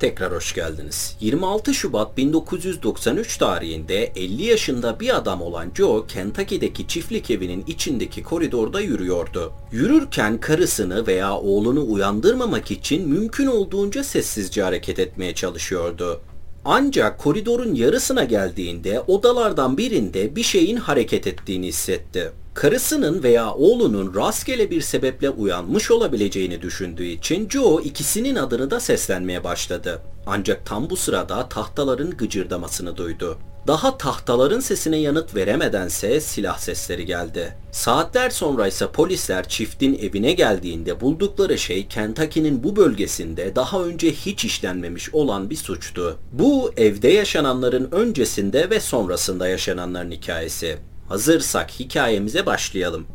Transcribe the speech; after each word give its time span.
Tekrar 0.00 0.32
hoş 0.32 0.54
geldiniz. 0.54 1.16
26 1.20 1.74
Şubat 1.74 2.16
1993 2.16 3.36
tarihinde 3.36 4.12
50 4.16 4.42
yaşında 4.42 5.00
bir 5.00 5.16
adam 5.16 5.42
olan 5.42 5.72
Joe, 5.74 6.06
Kentucky'deki 6.06 6.88
çiftlik 6.88 7.30
evinin 7.30 7.64
içindeki 7.66 8.22
koridorda 8.22 8.80
yürüyordu. 8.80 9.52
Yürürken 9.72 10.40
karısını 10.40 11.06
veya 11.06 11.36
oğlunu 11.36 11.92
uyandırmamak 11.92 12.70
için 12.70 13.08
mümkün 13.08 13.46
olduğunca 13.46 14.04
sessizce 14.04 14.62
hareket 14.62 14.98
etmeye 14.98 15.34
çalışıyordu. 15.34 16.20
Ancak 16.64 17.18
koridorun 17.18 17.74
yarısına 17.74 18.24
geldiğinde 18.24 19.00
odalardan 19.00 19.78
birinde 19.78 20.36
bir 20.36 20.42
şeyin 20.42 20.76
hareket 20.76 21.26
ettiğini 21.26 21.66
hissetti. 21.66 22.32
Karısının 22.54 23.22
veya 23.22 23.54
oğlunun 23.54 24.14
rastgele 24.14 24.70
bir 24.70 24.80
sebeple 24.80 25.30
uyanmış 25.30 25.90
olabileceğini 25.90 26.62
düşündüğü 26.62 27.06
için 27.06 27.48
Joe 27.48 27.80
ikisinin 27.80 28.36
adını 28.36 28.70
da 28.70 28.80
seslenmeye 28.80 29.44
başladı. 29.44 30.02
Ancak 30.26 30.66
tam 30.66 30.90
bu 30.90 30.96
sırada 30.96 31.48
tahtaların 31.48 32.10
gıcırdamasını 32.10 32.96
duydu. 32.96 33.38
Daha 33.66 33.98
tahtaların 33.98 34.60
sesine 34.60 34.96
yanıt 34.96 35.34
veremedense 35.34 36.20
silah 36.20 36.58
sesleri 36.58 37.06
geldi. 37.06 37.56
Saatler 37.72 38.30
sonra 38.30 38.66
ise 38.66 38.86
polisler 38.86 39.48
çiftin 39.48 39.98
evine 39.98 40.32
geldiğinde 40.32 41.00
buldukları 41.00 41.58
şey 41.58 41.86
Kentucky'nin 41.86 42.64
bu 42.64 42.76
bölgesinde 42.76 43.56
daha 43.56 43.82
önce 43.82 44.12
hiç 44.12 44.44
işlenmemiş 44.44 45.14
olan 45.14 45.50
bir 45.50 45.56
suçtu. 45.56 46.18
Bu 46.32 46.72
evde 46.76 47.08
yaşananların 47.08 47.88
öncesinde 47.92 48.70
ve 48.70 48.80
sonrasında 48.80 49.48
yaşananların 49.48 50.10
hikayesi. 50.10 50.78
Hazırsak 51.08 51.70
hikayemize 51.70 52.46
başlayalım. 52.46 53.06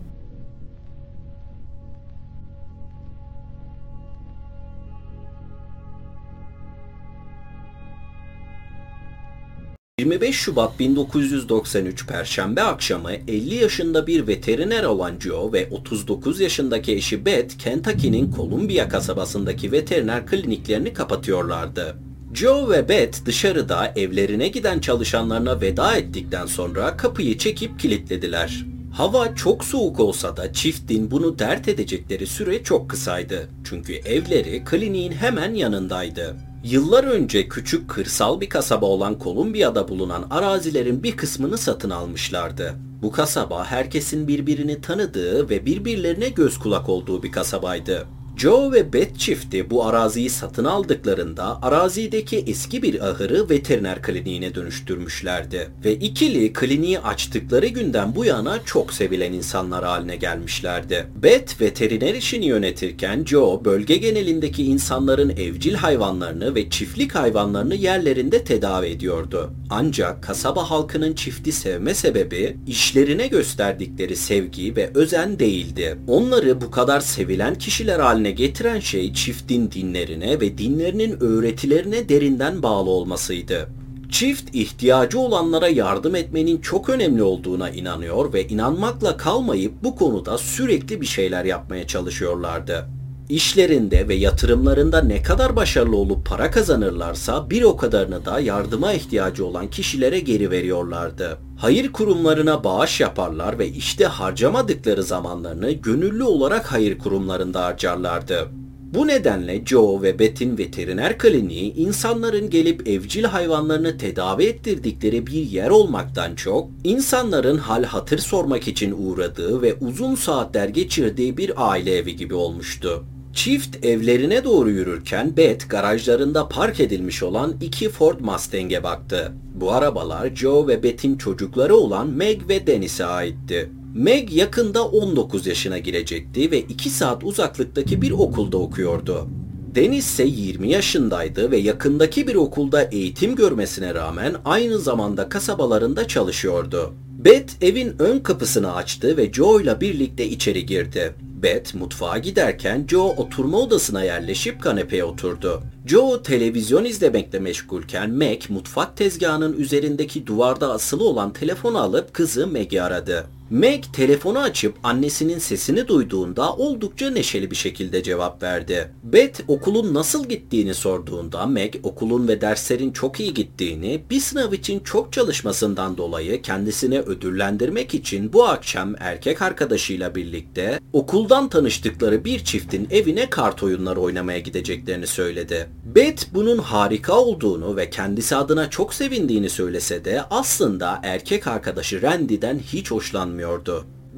25 10.05 10.35
Şubat 10.35 10.79
1993 10.79 12.07
Perşembe 12.07 12.61
akşamı 12.61 13.11
50 13.11 13.55
yaşında 13.55 14.07
bir 14.07 14.27
veteriner 14.27 14.84
olan 14.84 15.20
Joe 15.20 15.53
ve 15.53 15.67
39 15.71 16.39
yaşındaki 16.39 16.93
eşi 16.93 17.25
Beth, 17.25 17.57
Kentucky'nin 17.57 18.31
Columbia 18.35 18.89
kasabasındaki 18.89 19.71
veteriner 19.71 20.25
kliniklerini 20.25 20.93
kapatıyorlardı. 20.93 21.95
Joe 22.34 22.70
ve 22.70 22.89
Beth 22.89 23.25
dışarıda 23.25 23.93
evlerine 23.95 24.47
giden 24.47 24.79
çalışanlarına 24.79 25.62
veda 25.62 25.95
ettikten 25.95 26.45
sonra 26.45 26.97
kapıyı 26.97 27.37
çekip 27.37 27.79
kilitlediler. 27.79 28.65
Hava 28.93 29.35
çok 29.35 29.63
soğuk 29.63 29.99
olsa 29.99 30.37
da 30.37 30.53
çiftin 30.53 31.12
bunu 31.12 31.40
dert 31.40 31.67
edecekleri 31.67 32.27
süre 32.27 32.63
çok 32.63 32.90
kısaydı. 32.90 33.49
Çünkü 33.63 33.93
evleri 33.93 34.63
kliniğin 34.65 35.12
hemen 35.12 35.53
yanındaydı. 35.53 36.35
Yıllar 36.66 37.04
önce 37.04 37.48
küçük 37.48 37.90
kırsal 37.90 38.41
bir 38.41 38.49
kasaba 38.49 38.85
olan 38.85 39.20
Kolumbiya'da 39.20 39.88
bulunan 39.88 40.27
arazilerin 40.30 41.04
bir 41.04 41.18
kısmını 41.18 41.58
satın 41.58 41.90
almışlardı. 41.90 42.76
Bu 43.02 43.12
kasaba 43.12 43.66
herkesin 43.66 44.27
birbirini 44.27 44.82
tanıdığı 44.82 45.49
ve 45.49 45.66
birbirlerine 45.66 46.30
göz 46.30 46.60
kulak 46.60 46.90
olduğu 46.90 47.24
bir 47.24 47.32
kasabaydı. 47.32 48.08
Joe 48.37 48.71
ve 48.71 48.93
Beth 48.93 49.17
çifti 49.17 49.69
bu 49.69 49.85
araziyi 49.85 50.29
satın 50.29 50.65
aldıklarında 50.65 51.61
arazideki 51.61 52.37
eski 52.37 52.81
bir 52.81 53.07
ahırı 53.07 53.49
veteriner 53.49 54.01
kliniğine 54.01 54.55
dönüştürmüşlerdi. 54.55 55.69
Ve 55.85 55.95
ikili 55.95 56.53
kliniği 56.53 56.99
açtıkları 56.99 57.67
günden 57.67 58.15
bu 58.15 58.25
yana 58.25 58.59
çok 58.65 58.93
sevilen 58.93 59.33
insanlar 59.33 59.85
haline 59.85 60.15
gelmişlerdi. 60.15 61.07
Beth 61.15 61.61
veteriner 61.61 62.15
işini 62.15 62.45
yönetirken 62.45 63.25
Joe 63.25 63.65
bölge 63.65 63.97
genelindeki 63.97 64.63
insanların 64.63 65.29
evcil 65.29 65.73
hayvanlarını 65.73 66.56
ve 66.56 66.69
çiftlik 66.69 67.16
hayvanlarını 67.16 67.75
yerlerinde 67.75 68.44
tedavi 68.44 68.88
ediyordu. 68.88 69.51
Ancak 69.69 70.23
kasaba 70.23 70.69
halkının 70.69 71.13
çifti 71.13 71.51
sevme 71.51 71.94
sebebi 71.94 72.57
işlerine 72.67 73.28
gösterdikleri 73.28 74.16
sevgi 74.16 74.75
ve 74.75 74.91
özen 74.94 75.40
değildi. 75.40 75.97
Onları 76.07 76.62
bu 76.62 76.72
kadar 76.72 77.00
sevilen 77.00 77.56
kişiler 77.56 78.00
haline 78.00 78.25
haline 78.25 78.31
getiren 78.31 78.80
şey 78.80 79.13
çiftin 79.13 79.72
dinlerine 79.72 80.40
ve 80.40 80.58
dinlerinin 80.58 81.24
öğretilerine 81.24 82.09
derinden 82.09 82.63
bağlı 82.63 82.90
olmasıydı. 82.90 83.69
Çift 84.09 84.56
ihtiyacı 84.56 85.19
olanlara 85.19 85.68
yardım 85.68 86.16
etmenin 86.16 86.62
çok 86.62 86.90
önemli 86.90 87.24
olduğuna 87.24 87.69
inanıyor 87.69 88.34
ve 88.34 88.47
inanmakla 88.47 89.18
kalmayıp 89.18 89.74
bu 89.84 89.96
konuda 89.96 90.38
sürekli 90.38 91.02
bir 91.02 91.06
şeyler 91.06 91.46
yapmaya 91.46 91.88
çalışıyorlardı. 91.88 92.88
İşlerinde 93.30 94.08
ve 94.08 94.16
yatırımlarında 94.16 95.02
ne 95.02 95.22
kadar 95.22 95.56
başarılı 95.56 95.97
olup 95.97 96.25
para 96.25 96.52
kazanırlarsa 96.52 97.50
bir 97.50 97.63
o 97.63 97.78
kadarını 97.78 98.25
da 98.25 98.40
yardıma 98.40 98.94
ihtiyacı 98.94 99.46
olan 99.46 99.69
kişilere 99.69 100.19
geri 100.19 100.52
veriyorlardı. 100.52 101.38
Hayır 101.58 101.91
kurumlarına 101.91 102.63
bağış 102.63 103.02
yaparlar 103.02 103.59
ve 103.59 103.68
işte 103.68 104.06
harcamadıkları 104.06 105.03
zamanlarını 105.03 105.72
gönüllü 105.72 106.24
olarak 106.24 106.72
hayır 106.72 107.00
kurumlarında 107.00 107.66
harcarlardı. 107.66 108.47
Bu 108.94 109.08
nedenle 109.08 109.66
Joe 109.66 110.02
ve 110.02 110.19
Beth'in 110.19 110.57
veteriner 110.57 111.18
kliniği 111.18 111.74
insanların 111.74 112.50
gelip 112.50 112.88
evcil 112.88 113.24
hayvanlarını 113.24 113.97
tedavi 113.97 114.44
ettirdikleri 114.44 115.28
bir 115.28 115.34
yer 115.34 115.69
olmaktan 115.69 116.36
çok 116.36 116.69
insanların 116.84 117.57
hal 117.57 117.84
hatır 117.84 118.18
sormak 118.18 118.68
için 118.68 118.96
uğradığı 118.97 119.62
ve 119.62 119.74
uzun 119.74 120.16
saatler 120.16 120.69
geçirdiği 120.69 121.38
bir 121.38 121.72
aile 121.72 121.97
evi 121.97 122.16
gibi 122.16 122.34
olmuştu. 122.34 123.06
Çift 123.35 123.85
evlerine 123.85 124.44
doğru 124.44 124.69
yürürken 124.69 125.38
Beth 125.38 125.69
garajlarında 125.69 126.50
park 126.50 126.79
edilmiş 126.79 127.23
olan 127.23 127.56
iki 127.62 127.90
Ford 127.90 128.19
Mustang'e 128.19 128.84
baktı. 128.84 129.31
Bu 129.56 129.72
arabalar 129.72 130.35
Joe 130.35 130.68
ve 130.68 130.84
Beth'in 130.84 131.18
çocukları 131.18 131.75
olan 131.75 132.09
Meg 132.09 132.50
ve 132.50 132.68
Dennis'e 132.68 133.06
aitti. 133.06 133.72
Meg 133.95 134.34
yakında 134.34 134.85
19 134.85 135.47
yaşına 135.47 135.78
girecekti 135.78 136.51
ve 136.51 136.59
2 136.59 136.90
saat 136.90 137.24
uzaklıktaki 137.24 138.01
bir 138.01 138.12
okulda 138.12 138.57
okuyordu. 138.57 139.28
Deniz 139.75 140.06
ise 140.06 140.24
20 140.24 140.69
yaşındaydı 140.69 141.51
ve 141.51 141.57
yakındaki 141.57 142.28
bir 142.28 142.35
okulda 142.35 142.84
eğitim 142.84 143.35
görmesine 143.35 143.95
rağmen 143.95 144.35
aynı 144.45 144.79
zamanda 144.79 145.29
kasabalarında 145.29 146.07
çalışıyordu. 146.07 146.94
Beth 147.18 147.53
evin 147.62 147.96
ön 148.00 148.20
kapısını 148.20 148.76
açtı 148.76 149.18
ve 149.18 149.34
Joe 149.34 149.62
ile 149.62 149.81
birlikte 149.81 150.26
içeri 150.26 150.66
girdi. 150.66 151.16
Beth 151.22 151.76
mutfağa 151.76 152.18
giderken 152.18 152.86
Joe 152.88 153.14
oturma 153.18 153.58
odasına 153.58 154.03
yerleşip 154.03 154.62
kanepeye 154.62 155.03
oturdu. 155.03 155.64
Joe 155.86 156.22
televizyon 156.22 156.86
izlemekle 156.86 157.40
meşgulken 157.40 158.09
Meg 158.09 158.42
mutfak 158.50 158.98
tezgahının 158.98 159.58
üzerindeki 159.58 160.28
duvarda 160.28 160.72
asılı 160.72 161.04
olan 161.04 161.34
telefonu 161.34 161.80
alıp 161.80 162.14
kızı 162.14 162.48
Meg'i 162.48 162.81
aradı. 162.81 163.28
Meg 163.50 163.83
telefonu 163.94 164.39
açıp 164.39 164.75
annesinin 164.83 165.39
sesini 165.39 165.88
duyduğunda 165.88 166.53
oldukça 166.53 167.09
neşeli 167.09 167.51
bir 167.51 167.56
şekilde 167.56 168.03
cevap 168.03 168.44
verdi. 168.44 168.91
Beth 169.03 169.41
okulun 169.47 169.94
nasıl 169.94 170.29
gittiğini 170.29 170.73
sorduğunda 170.73 171.45
Meg 171.45 171.75
okulun 171.83 172.28
ve 172.28 172.41
derslerin 172.41 172.91
çok 172.91 173.19
iyi 173.19 173.33
gittiğini, 173.33 174.01
bir 174.09 174.19
sınav 174.19 174.53
için 174.53 174.79
çok 174.79 175.13
çalışmasından 175.13 175.97
dolayı 175.97 176.41
kendisini 176.41 177.00
ödüllendirmek 177.00 177.94
için 177.94 178.33
bu 178.33 178.47
akşam 178.47 178.95
erkek 179.00 179.41
arkadaşıyla 179.41 180.16
birlikte 180.16 180.79
okuldan 180.94 181.50
tanıştıkları 181.50 182.25
bir 182.25 182.44
çiftin 182.44 182.88
evine 182.91 183.29
kart 183.29 183.63
oyunları 183.63 184.00
oynamaya 184.00 184.39
gideceklerini 184.39 185.07
söyledi. 185.07 185.69
Beth 185.95 186.25
bunun 186.33 186.57
harika 186.57 187.13
olduğunu 187.13 187.77
ve 187.77 187.89
kendisi 187.89 188.35
adına 188.35 188.69
çok 188.69 188.94
sevindiğini 188.94 189.50
söylese 189.50 190.06
de 190.06 190.22
aslında 190.29 191.00
erkek 191.03 191.47
arkadaşı 191.47 192.01
Randy'den 192.01 192.59
hiç 192.59 192.91
hoşlanmıyordu. 192.91 193.34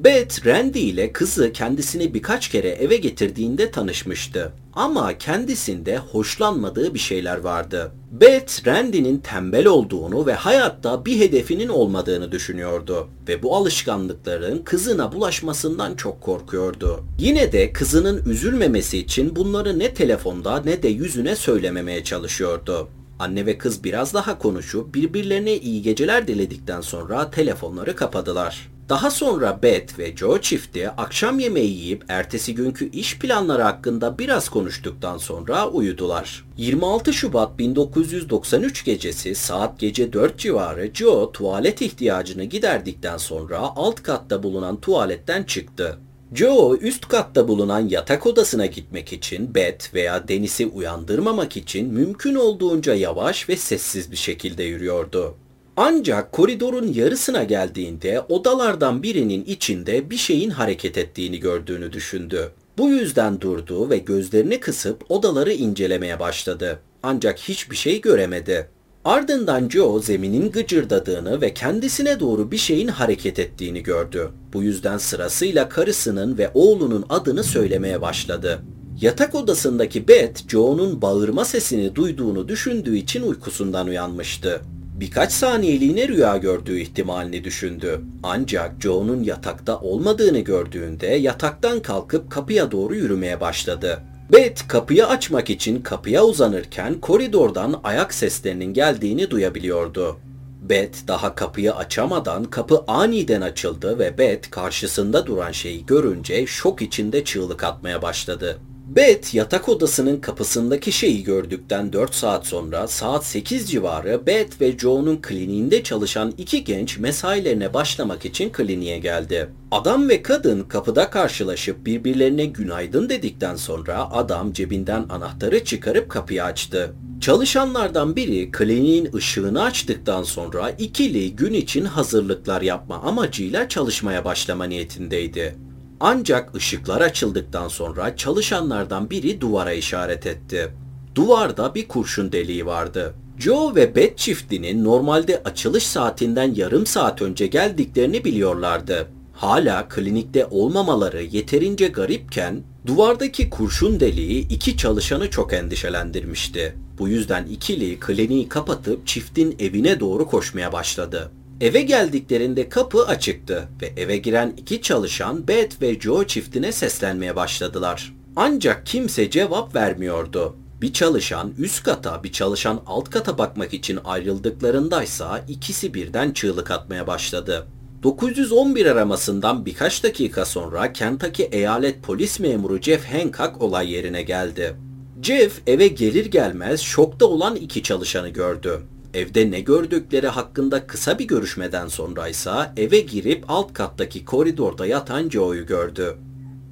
Beth, 0.04 0.46
Randy 0.46 0.88
ile 0.88 1.12
kızı 1.12 1.52
kendisini 1.52 2.14
birkaç 2.14 2.48
kere 2.48 2.68
eve 2.68 2.96
getirdiğinde 2.96 3.70
tanışmıştı. 3.70 4.52
Ama 4.72 5.18
kendisinde 5.18 5.98
hoşlanmadığı 5.98 6.94
bir 6.94 6.98
şeyler 6.98 7.38
vardı. 7.38 7.92
Beth, 8.10 8.66
Randy'nin 8.66 9.18
tembel 9.18 9.66
olduğunu 9.66 10.26
ve 10.26 10.32
hayatta 10.32 11.04
bir 11.04 11.20
hedefinin 11.20 11.68
olmadığını 11.68 12.32
düşünüyordu. 12.32 13.08
Ve 13.28 13.42
bu 13.42 13.56
alışkanlıkların 13.56 14.62
kızına 14.62 15.12
bulaşmasından 15.12 15.94
çok 15.94 16.20
korkuyordu. 16.20 17.04
Yine 17.18 17.52
de 17.52 17.72
kızının 17.72 18.24
üzülmemesi 18.24 18.98
için 18.98 19.36
bunları 19.36 19.78
ne 19.78 19.94
telefonda 19.94 20.60
ne 20.60 20.82
de 20.82 20.88
yüzüne 20.88 21.36
söylememeye 21.36 22.04
çalışıyordu. 22.04 22.88
Anne 23.18 23.46
ve 23.46 23.58
kız 23.58 23.84
biraz 23.84 24.14
daha 24.14 24.38
konuşup 24.38 24.94
birbirlerine 24.94 25.56
iyi 25.56 25.82
geceler 25.82 26.28
diledikten 26.28 26.80
sonra 26.80 27.30
telefonları 27.30 27.96
kapadılar. 27.96 28.77
Daha 28.88 29.10
sonra 29.10 29.62
Beth 29.62 29.98
ve 29.98 30.16
Joe 30.16 30.40
çifti 30.40 30.90
akşam 30.90 31.38
yemeği 31.38 31.70
yiyip 31.70 32.04
ertesi 32.08 32.54
günkü 32.54 32.90
iş 32.90 33.18
planları 33.18 33.62
hakkında 33.62 34.18
biraz 34.18 34.48
konuştuktan 34.48 35.18
sonra 35.18 35.68
uyudular. 35.68 36.44
26 36.56 37.12
Şubat 37.12 37.58
1993 37.58 38.84
gecesi 38.84 39.34
saat 39.34 39.78
gece 39.78 40.12
4 40.12 40.38
civarı 40.38 40.90
Joe 40.94 41.32
tuvalet 41.32 41.82
ihtiyacını 41.82 42.44
giderdikten 42.44 43.16
sonra 43.16 43.58
alt 43.58 44.02
katta 44.02 44.42
bulunan 44.42 44.80
tuvaletten 44.80 45.42
çıktı. 45.42 45.98
Joe 46.34 46.76
üst 46.76 47.08
katta 47.08 47.48
bulunan 47.48 47.88
yatak 47.88 48.26
odasına 48.26 48.66
gitmek 48.66 49.12
için 49.12 49.54
Beth 49.54 49.94
veya 49.94 50.28
Dennis'i 50.28 50.66
uyandırmamak 50.66 51.56
için 51.56 51.92
mümkün 51.92 52.34
olduğunca 52.34 52.94
yavaş 52.94 53.48
ve 53.48 53.56
sessiz 53.56 54.10
bir 54.10 54.16
şekilde 54.16 54.62
yürüyordu. 54.62 55.34
Ancak 55.80 56.32
koridorun 56.32 56.92
yarısına 56.92 57.44
geldiğinde 57.44 58.20
odalardan 58.28 59.02
birinin 59.02 59.44
içinde 59.44 60.10
bir 60.10 60.16
şeyin 60.16 60.50
hareket 60.50 60.98
ettiğini 60.98 61.40
gördüğünü 61.40 61.92
düşündü. 61.92 62.50
Bu 62.78 62.88
yüzden 62.88 63.40
durdu 63.40 63.90
ve 63.90 63.98
gözlerini 63.98 64.60
kısıp 64.60 65.10
odaları 65.10 65.52
incelemeye 65.52 66.20
başladı. 66.20 66.78
Ancak 67.02 67.38
hiçbir 67.38 67.76
şey 67.76 68.00
göremedi. 68.00 68.68
Ardından 69.04 69.68
Joe 69.68 70.00
zeminin 70.00 70.50
gıcırdadığını 70.50 71.40
ve 71.40 71.54
kendisine 71.54 72.20
doğru 72.20 72.50
bir 72.50 72.58
şeyin 72.58 72.88
hareket 72.88 73.38
ettiğini 73.38 73.82
gördü. 73.82 74.30
Bu 74.52 74.62
yüzden 74.62 74.98
sırasıyla 74.98 75.68
karısının 75.68 76.38
ve 76.38 76.50
oğlunun 76.54 77.04
adını 77.08 77.44
söylemeye 77.44 78.00
başladı. 78.00 78.62
Yatak 79.00 79.34
odasındaki 79.34 80.08
Beth, 80.08 80.48
Joe'nun 80.48 81.02
bağırma 81.02 81.44
sesini 81.44 81.94
duyduğunu 81.94 82.48
düşündüğü 82.48 82.96
için 82.96 83.22
uykusundan 83.22 83.86
uyanmıştı. 83.86 84.60
Birkaç 85.00 85.32
saniyeliğine 85.32 86.08
rüya 86.08 86.36
gördüğü 86.36 86.78
ihtimalini 86.78 87.44
düşündü. 87.44 88.00
Ancak 88.22 88.82
Joe'nun 88.82 89.22
yatakta 89.22 89.80
olmadığını 89.80 90.38
gördüğünde 90.38 91.06
yataktan 91.06 91.82
kalkıp 91.82 92.30
kapıya 92.30 92.70
doğru 92.70 92.94
yürümeye 92.94 93.40
başladı. 93.40 94.00
Beth 94.32 94.68
kapıyı 94.68 95.06
açmak 95.06 95.50
için 95.50 95.82
kapıya 95.82 96.24
uzanırken 96.24 96.94
koridordan 97.00 97.80
ayak 97.84 98.14
seslerinin 98.14 98.74
geldiğini 98.74 99.30
duyabiliyordu. 99.30 100.16
Beth 100.62 101.08
daha 101.08 101.34
kapıyı 101.34 101.74
açamadan 101.74 102.44
kapı 102.44 102.84
aniden 102.86 103.40
açıldı 103.40 103.98
ve 103.98 104.18
Beth 104.18 104.50
karşısında 104.50 105.26
duran 105.26 105.52
şeyi 105.52 105.86
görünce 105.86 106.46
şok 106.46 106.82
içinde 106.82 107.24
çığlık 107.24 107.64
atmaya 107.64 108.02
başladı. 108.02 108.58
Beth 108.88 109.34
yatak 109.34 109.68
odasının 109.68 110.20
kapısındaki 110.20 110.92
şeyi 110.92 111.24
gördükten 111.24 111.92
4 111.92 112.14
saat 112.14 112.46
sonra 112.46 112.88
saat 112.88 113.26
8 113.26 113.70
civarı 113.70 114.26
Beth 114.26 114.60
ve 114.60 114.78
Joe'nun 114.78 115.16
kliniğinde 115.16 115.82
çalışan 115.82 116.34
iki 116.38 116.64
genç 116.64 116.98
mesailerine 116.98 117.74
başlamak 117.74 118.24
için 118.24 118.50
kliniğe 118.50 118.98
geldi. 118.98 119.48
Adam 119.70 120.08
ve 120.08 120.22
kadın 120.22 120.62
kapıda 120.62 121.10
karşılaşıp 121.10 121.86
birbirlerine 121.86 122.44
günaydın 122.44 123.08
dedikten 123.08 123.56
sonra 123.56 124.10
adam 124.10 124.52
cebinden 124.52 125.06
anahtarı 125.08 125.64
çıkarıp 125.64 126.10
kapıyı 126.10 126.44
açtı. 126.44 126.94
Çalışanlardan 127.20 128.16
biri 128.16 128.50
kliniğin 128.50 129.12
ışığını 129.14 129.62
açtıktan 129.62 130.22
sonra 130.22 130.70
ikili 130.70 131.36
gün 131.36 131.52
için 131.52 131.84
hazırlıklar 131.84 132.62
yapma 132.62 132.96
amacıyla 132.96 133.68
çalışmaya 133.68 134.24
başlama 134.24 134.64
niyetindeydi. 134.64 135.67
Ancak 136.00 136.54
ışıklar 136.54 137.00
açıldıktan 137.00 137.68
sonra 137.68 138.16
çalışanlardan 138.16 139.10
biri 139.10 139.40
duvara 139.40 139.72
işaret 139.72 140.26
etti. 140.26 140.68
Duvarda 141.14 141.74
bir 141.74 141.88
kurşun 141.88 142.32
deliği 142.32 142.66
vardı. 142.66 143.14
Joe 143.38 143.74
ve 143.74 143.94
Beth 143.96 144.16
çiftinin 144.16 144.84
normalde 144.84 145.42
açılış 145.44 145.86
saatinden 145.86 146.54
yarım 146.54 146.86
saat 146.86 147.22
önce 147.22 147.46
geldiklerini 147.46 148.24
biliyorlardı. 148.24 149.08
Hala 149.32 149.88
klinikte 149.88 150.46
olmamaları 150.46 151.22
yeterince 151.22 151.88
garipken 151.88 152.62
duvardaki 152.86 153.50
kurşun 153.50 154.00
deliği 154.00 154.48
iki 154.48 154.76
çalışanı 154.76 155.30
çok 155.30 155.52
endişelendirmişti. 155.52 156.74
Bu 156.98 157.08
yüzden 157.08 157.46
ikili 157.46 158.00
kliniği 158.00 158.48
kapatıp 158.48 159.06
çiftin 159.06 159.56
evine 159.58 160.00
doğru 160.00 160.26
koşmaya 160.26 160.72
başladı. 160.72 161.30
Eve 161.60 161.82
geldiklerinde 161.82 162.68
kapı 162.68 163.06
açıktı 163.06 163.68
ve 163.82 163.92
eve 163.96 164.16
giren 164.16 164.54
iki 164.56 164.82
çalışan 164.82 165.48
Beth 165.48 165.82
ve 165.82 166.00
Joe 166.00 166.26
çiftine 166.26 166.72
seslenmeye 166.72 167.36
başladılar. 167.36 168.14
Ancak 168.36 168.86
kimse 168.86 169.30
cevap 169.30 169.74
vermiyordu. 169.74 170.56
Bir 170.80 170.92
çalışan 170.92 171.52
üst 171.58 171.82
kata, 171.82 172.24
bir 172.24 172.32
çalışan 172.32 172.82
alt 172.86 173.10
kata 173.10 173.38
bakmak 173.38 173.74
için 173.74 173.98
ayrıldıklarındaysa 174.04 175.44
ikisi 175.48 175.94
birden 175.94 176.30
çığlık 176.30 176.70
atmaya 176.70 177.06
başladı. 177.06 177.66
911 178.02 178.86
aramasından 178.86 179.66
birkaç 179.66 180.04
dakika 180.04 180.44
sonra 180.44 180.92
Kentucky 180.92 181.48
Eyalet 181.52 182.02
Polis 182.02 182.40
Memuru 182.40 182.80
Jeff 182.80 183.04
Hancock 183.04 183.62
olay 183.62 183.92
yerine 183.92 184.22
geldi. 184.22 184.76
Jeff 185.22 185.60
eve 185.66 185.88
gelir 185.88 186.26
gelmez 186.26 186.80
şokta 186.80 187.26
olan 187.26 187.56
iki 187.56 187.82
çalışanı 187.82 188.28
gördü. 188.28 188.80
Evde 189.14 189.50
ne 189.50 189.60
gördükleri 189.60 190.28
hakkında 190.28 190.86
kısa 190.86 191.18
bir 191.18 191.26
görüşmeden 191.26 191.88
sonra 191.88 192.28
ise 192.28 192.50
eve 192.76 193.00
girip 193.00 193.44
alt 193.48 193.72
kattaki 193.72 194.24
koridorda 194.24 194.86
yatan 194.86 195.28
Joe'yu 195.28 195.66
gördü. 195.66 196.16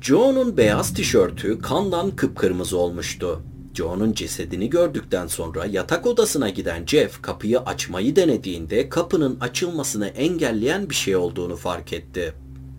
Joe'nun 0.01 0.57
beyaz 0.57 0.95
tişörtü 0.95 1.59
kandan 1.59 2.17
kıpkırmızı 2.17 2.79
olmuştu. 2.79 3.43
Joe'nun 3.75 4.13
cesedini 4.13 4.71
gördükten 4.71 5.27
sonra 5.27 5.67
yatak 5.67 6.07
odasına 6.07 6.49
giden 6.49 6.87
Jeff 6.87 7.23
kapıyı 7.23 7.61
açmayı 7.61 8.17
denediğinde 8.17 8.89
kapının 8.89 9.41
açılmasını 9.41 10.09
engelleyen 10.09 10.91
bir 10.91 10.95
şey 10.95 11.17
olduğunu 11.17 11.57
fark 11.57 11.93
etti. 11.93 12.35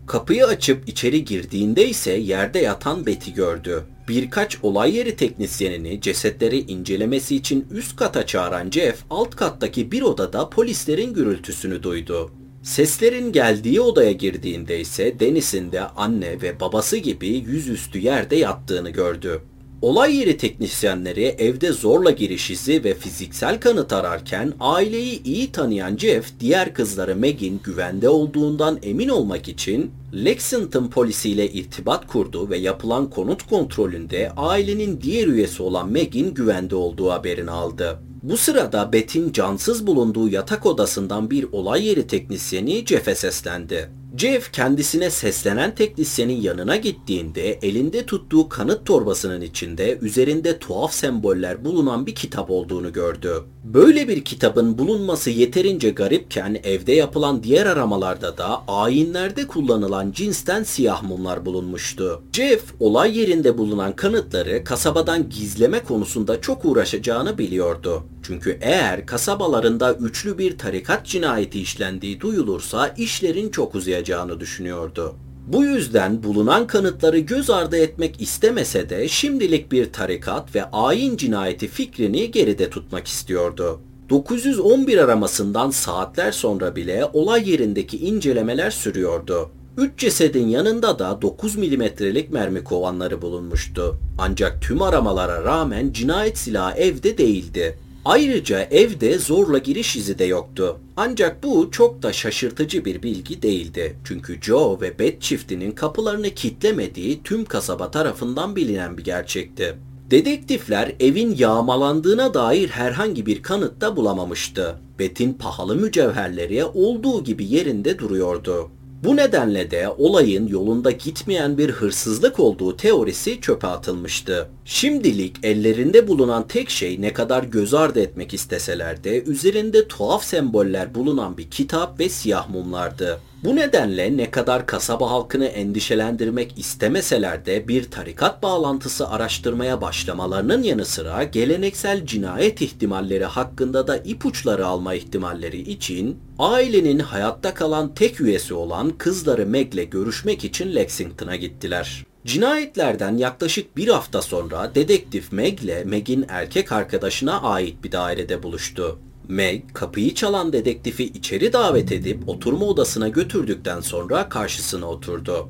Kapıyı 0.08 0.46
açıp 0.46 0.90
içeri 0.90 1.26
girdiğinde 1.26 1.90
ise 1.90 2.12
yerde 2.12 2.60
yatan 2.60 3.06
Betty 3.06 3.32
gördü. 3.32 3.84
Birkaç 4.08 4.58
olay 4.64 4.96
yeri 4.96 5.16
teknisyenini 5.16 6.02
cesetleri 6.02 6.60
incelemesi 6.60 7.36
için 7.36 7.68
üst 7.72 7.96
kata 7.96 8.26
çağıran 8.26 8.72
Jeff 8.72 9.04
alt 9.10 9.36
kattaki 9.36 9.92
bir 9.92 10.02
odada 10.02 10.50
polislerin 10.50 11.14
gürültüsünü 11.14 11.84
duydu. 11.84 12.32
Seslerin 12.64 13.32
geldiği 13.32 13.82
odaya 13.82 14.12
girdiğinde 14.12 14.80
ise 14.80 15.20
Dennis'in 15.20 15.72
de 15.72 15.82
anne 15.82 16.42
ve 16.42 16.60
babası 16.60 16.98
gibi 16.98 17.28
yüzüstü 17.28 18.00
yerde 18.00 18.36
yattığını 18.36 18.90
gördü. 18.90 19.42
Olay 19.82 20.16
yeri 20.16 20.38
teknisyenleri 20.38 21.24
evde 21.24 21.72
zorla 21.72 22.12
giriş 22.12 22.52
izi 22.52 22.84
ve 22.84 22.94
fiziksel 22.94 23.60
kanıt 23.60 23.94
ararken 23.94 24.54
aileyi 24.60 25.24
iyi 25.24 25.52
tanıyan 25.52 25.98
Jeff 25.98 26.40
diğer 26.40 26.74
kızları 26.74 27.16
Meg'in 27.16 27.62
güvende 27.64 28.10
olduğundan 28.10 28.80
emin 28.84 29.10
olmak 29.10 29.48
için 29.48 29.92
Lexington 30.26 30.88
polisiyle 30.88 31.52
irtibat 31.52 32.08
kurdu 32.08 32.50
ve 32.50 32.58
yapılan 32.58 33.10
konut 33.10 33.48
kontrolünde 33.48 34.32
ailenin 34.38 35.02
diğer 35.02 35.28
üyesi 35.28 35.64
olan 35.64 35.92
Meg'in 35.92 36.34
güvende 36.34 36.76
olduğu 36.76 37.10
haberini 37.10 37.52
aldı. 37.52 38.00
Bu 38.24 38.38
sırada 38.38 38.94
Beth'in 38.94 39.32
cansız 39.32 39.88
bulunduğu 39.88 40.30
yatak 40.30 40.66
odasından 40.66 41.30
bir 41.30 41.44
olay 41.52 41.88
yeri 41.88 42.08
teknisyeni 42.08 42.86
Jeff'e 42.86 43.16
seslendi. 43.16 43.90
Jeff 44.18 44.52
kendisine 44.52 45.10
seslenen 45.10 45.76
teknisyenin 45.76 46.42
yanına 46.42 46.76
gittiğinde 46.76 47.52
elinde 47.52 48.06
tuttuğu 48.06 48.50
kanıt 48.50 48.86
torbasının 48.86 49.42
içinde 49.42 49.98
üzerinde 50.02 50.60
tuhaf 50.60 50.94
semboller 50.94 51.66
bulunan 51.66 52.06
bir 52.06 52.16
kitap 52.16 52.52
olduğunu 52.52 52.94
gördü. 52.94 53.44
Böyle 53.64 54.08
bir 54.08 54.24
kitabın 54.24 54.78
bulunması 54.78 55.30
yeterince 55.30 55.90
garipken 55.90 56.60
evde 56.64 56.94
yapılan 56.94 57.44
diğer 57.44 57.66
aramalarda 57.66 58.38
da 58.38 58.64
ayinlerde 58.68 59.48
kullanılan 59.48 60.12
cinsten 60.12 60.64
siyah 60.64 61.04
mumlar 61.04 61.46
bulunmuştu. 61.46 62.24
Jeff 62.34 62.64
olay 62.80 63.20
yerinde 63.20 63.58
bulunan 63.58 63.96
kanıtları 63.96 64.64
kasabadan 64.64 65.30
gizleme 65.30 65.80
konusunda 65.80 66.42
çok 66.42 66.66
uğraşacağını 66.66 67.38
biliyordu. 67.38 68.04
Çünkü 68.24 68.58
eğer 68.62 69.06
kasabalarında 69.06 69.94
üçlü 69.94 70.38
bir 70.38 70.58
tarikat 70.58 71.06
cinayeti 71.06 71.62
işlendiği 71.62 72.22
duyulursa 72.22 72.88
işlerin 72.98 73.50
çok 73.50 73.76
uzayacağını 74.08 74.40
düşünüyordu. 74.40 75.16
Bu 75.48 75.64
yüzden 75.64 76.24
bulunan 76.24 76.68
kanıtları 76.68 77.20
göz 77.20 77.50
ardı 77.50 77.78
etmek 77.78 78.22
istemese 78.22 78.90
de 78.90 79.08
şimdilik 79.08 79.72
bir 79.72 79.94
tarikat 79.94 80.56
ve 80.56 80.72
ayin 80.72 81.18
cinayeti 81.18 81.68
fikrini 81.68 82.32
geride 82.32 82.70
tutmak 82.70 83.08
istiyordu. 83.08 83.80
911 84.10 84.98
aramasından 84.98 85.70
saatler 85.70 86.32
sonra 86.32 86.76
bile 86.76 87.06
olay 87.14 87.50
yerindeki 87.52 87.98
incelemeler 87.98 88.72
sürüyordu. 88.72 89.50
Üç 89.78 90.00
cesedin 90.00 90.48
yanında 90.48 91.00
da 91.00 91.22
9 91.22 91.56
milimetrelik 91.56 92.32
mermi 92.32 92.64
kovanları 92.64 93.22
bulunmuştu. 93.22 93.98
Ancak 94.18 94.62
tüm 94.62 94.82
aramalara 94.82 95.44
rağmen 95.44 95.94
cinayet 95.94 96.38
silahı 96.38 96.78
evde 96.78 97.18
değildi. 97.18 97.78
Ayrıca 98.08 98.62
evde 98.62 99.18
zorla 99.18 99.58
giriş 99.58 99.96
izi 99.96 100.20
de 100.20 100.24
yoktu. 100.24 100.80
Ancak 100.98 101.44
bu 101.44 101.72
çok 101.72 102.04
da 102.04 102.14
şaşırtıcı 102.14 102.86
bir 102.86 103.04
bilgi 103.04 103.42
değildi. 103.42 103.98
Çünkü 104.04 104.42
Joe 104.42 104.82
ve 104.82 105.00
Beth 105.00 105.22
çiftinin 105.22 105.72
kapılarını 105.72 106.30
kitlemediği 106.30 107.24
tüm 107.24 107.46
kasaba 107.46 107.92
tarafından 107.92 108.56
bilinen 108.56 108.98
bir 108.98 109.04
gerçekti. 109.04 109.78
Dedektifler 110.12 110.96
evin 111.00 111.36
yağmalandığına 111.36 112.34
dair 112.34 112.70
herhangi 112.70 113.26
bir 113.26 113.44
kanıt 113.44 113.82
da 113.82 113.96
bulamamıştı. 113.96 114.80
Beth'in 115.00 115.34
pahalı 115.34 115.76
mücevherleri 115.76 116.66
olduğu 116.66 117.24
gibi 117.24 117.46
yerinde 117.46 118.00
duruyordu. 118.00 118.72
Bu 119.04 119.16
nedenle 119.16 119.72
de 119.72 119.90
olayın 119.98 120.48
yolunda 120.48 120.92
gitmeyen 120.92 121.58
bir 121.58 121.70
hırsızlık 121.70 122.40
olduğu 122.40 122.78
teorisi 122.78 123.42
çöpe 123.42 123.68
atılmıştı. 123.68 124.50
Şimdilik 124.66 125.36
ellerinde 125.44 126.08
bulunan 126.08 126.48
tek 126.48 126.70
şey 126.70 127.02
ne 127.02 127.14
kadar 127.14 127.44
göz 127.44 127.74
ardı 127.74 128.00
etmek 128.00 128.34
isteseler 128.34 129.04
de 129.04 129.24
üzerinde 129.24 129.88
tuhaf 129.88 130.24
semboller 130.24 130.96
bulunan 130.96 131.38
bir 131.38 131.50
kitap 131.50 132.00
ve 132.00 132.10
siyah 132.10 132.50
mumlardı. 132.50 133.20
Bu 133.44 133.56
nedenle 133.56 134.18
ne 134.18 134.32
kadar 134.32 134.66
kasaba 134.66 135.12
halkını 135.12 135.46
endişelendirmek 135.46 136.54
istemeseler 136.58 137.46
de 137.46 137.68
bir 137.68 137.92
tarikat 137.92 138.44
bağlantısı 138.44 139.10
araştırmaya 139.10 139.82
başlamalarının 139.82 140.64
yanı 140.64 140.86
sıra 140.86 141.24
geleneksel 141.24 142.06
cinayet 142.06 142.62
ihtimalleri 142.62 143.26
hakkında 143.26 143.88
da 143.88 143.98
ipuçları 143.98 144.68
alma 144.68 144.94
ihtimalleri 144.94 145.58
için 145.58 146.20
ailenin 146.40 147.00
hayatta 147.00 147.54
kalan 147.54 147.94
tek 147.94 148.22
üyesi 148.22 148.54
olan 148.54 148.90
kızları 148.98 149.46
Meg'le 149.46 149.90
görüşmek 149.90 150.44
için 150.44 150.76
Lexington'a 150.76 151.36
gittiler. 151.36 152.06
Cinayetlerden 152.26 153.18
yaklaşık 153.18 153.78
bir 153.78 153.88
hafta 153.88 154.22
sonra 154.22 154.76
dedektif 154.76 155.32
Meg 155.32 155.64
ile 155.64 155.84
Meg'in 155.84 156.26
erkek 156.30 156.72
arkadaşına 156.72 157.42
ait 157.42 157.84
bir 157.84 157.92
dairede 157.92 158.44
buluştu. 158.44 159.00
Meg, 159.28 159.62
kapıyı 159.74 160.14
çalan 160.14 160.54
dedektifi 160.54 161.04
içeri 161.04 161.54
davet 161.54 161.92
edip 161.92 162.30
oturma 162.30 162.66
odasına 162.66 163.08
götürdükten 163.08 163.82
sonra 163.82 164.30
karşısına 164.30 164.86
oturdu. 164.86 165.50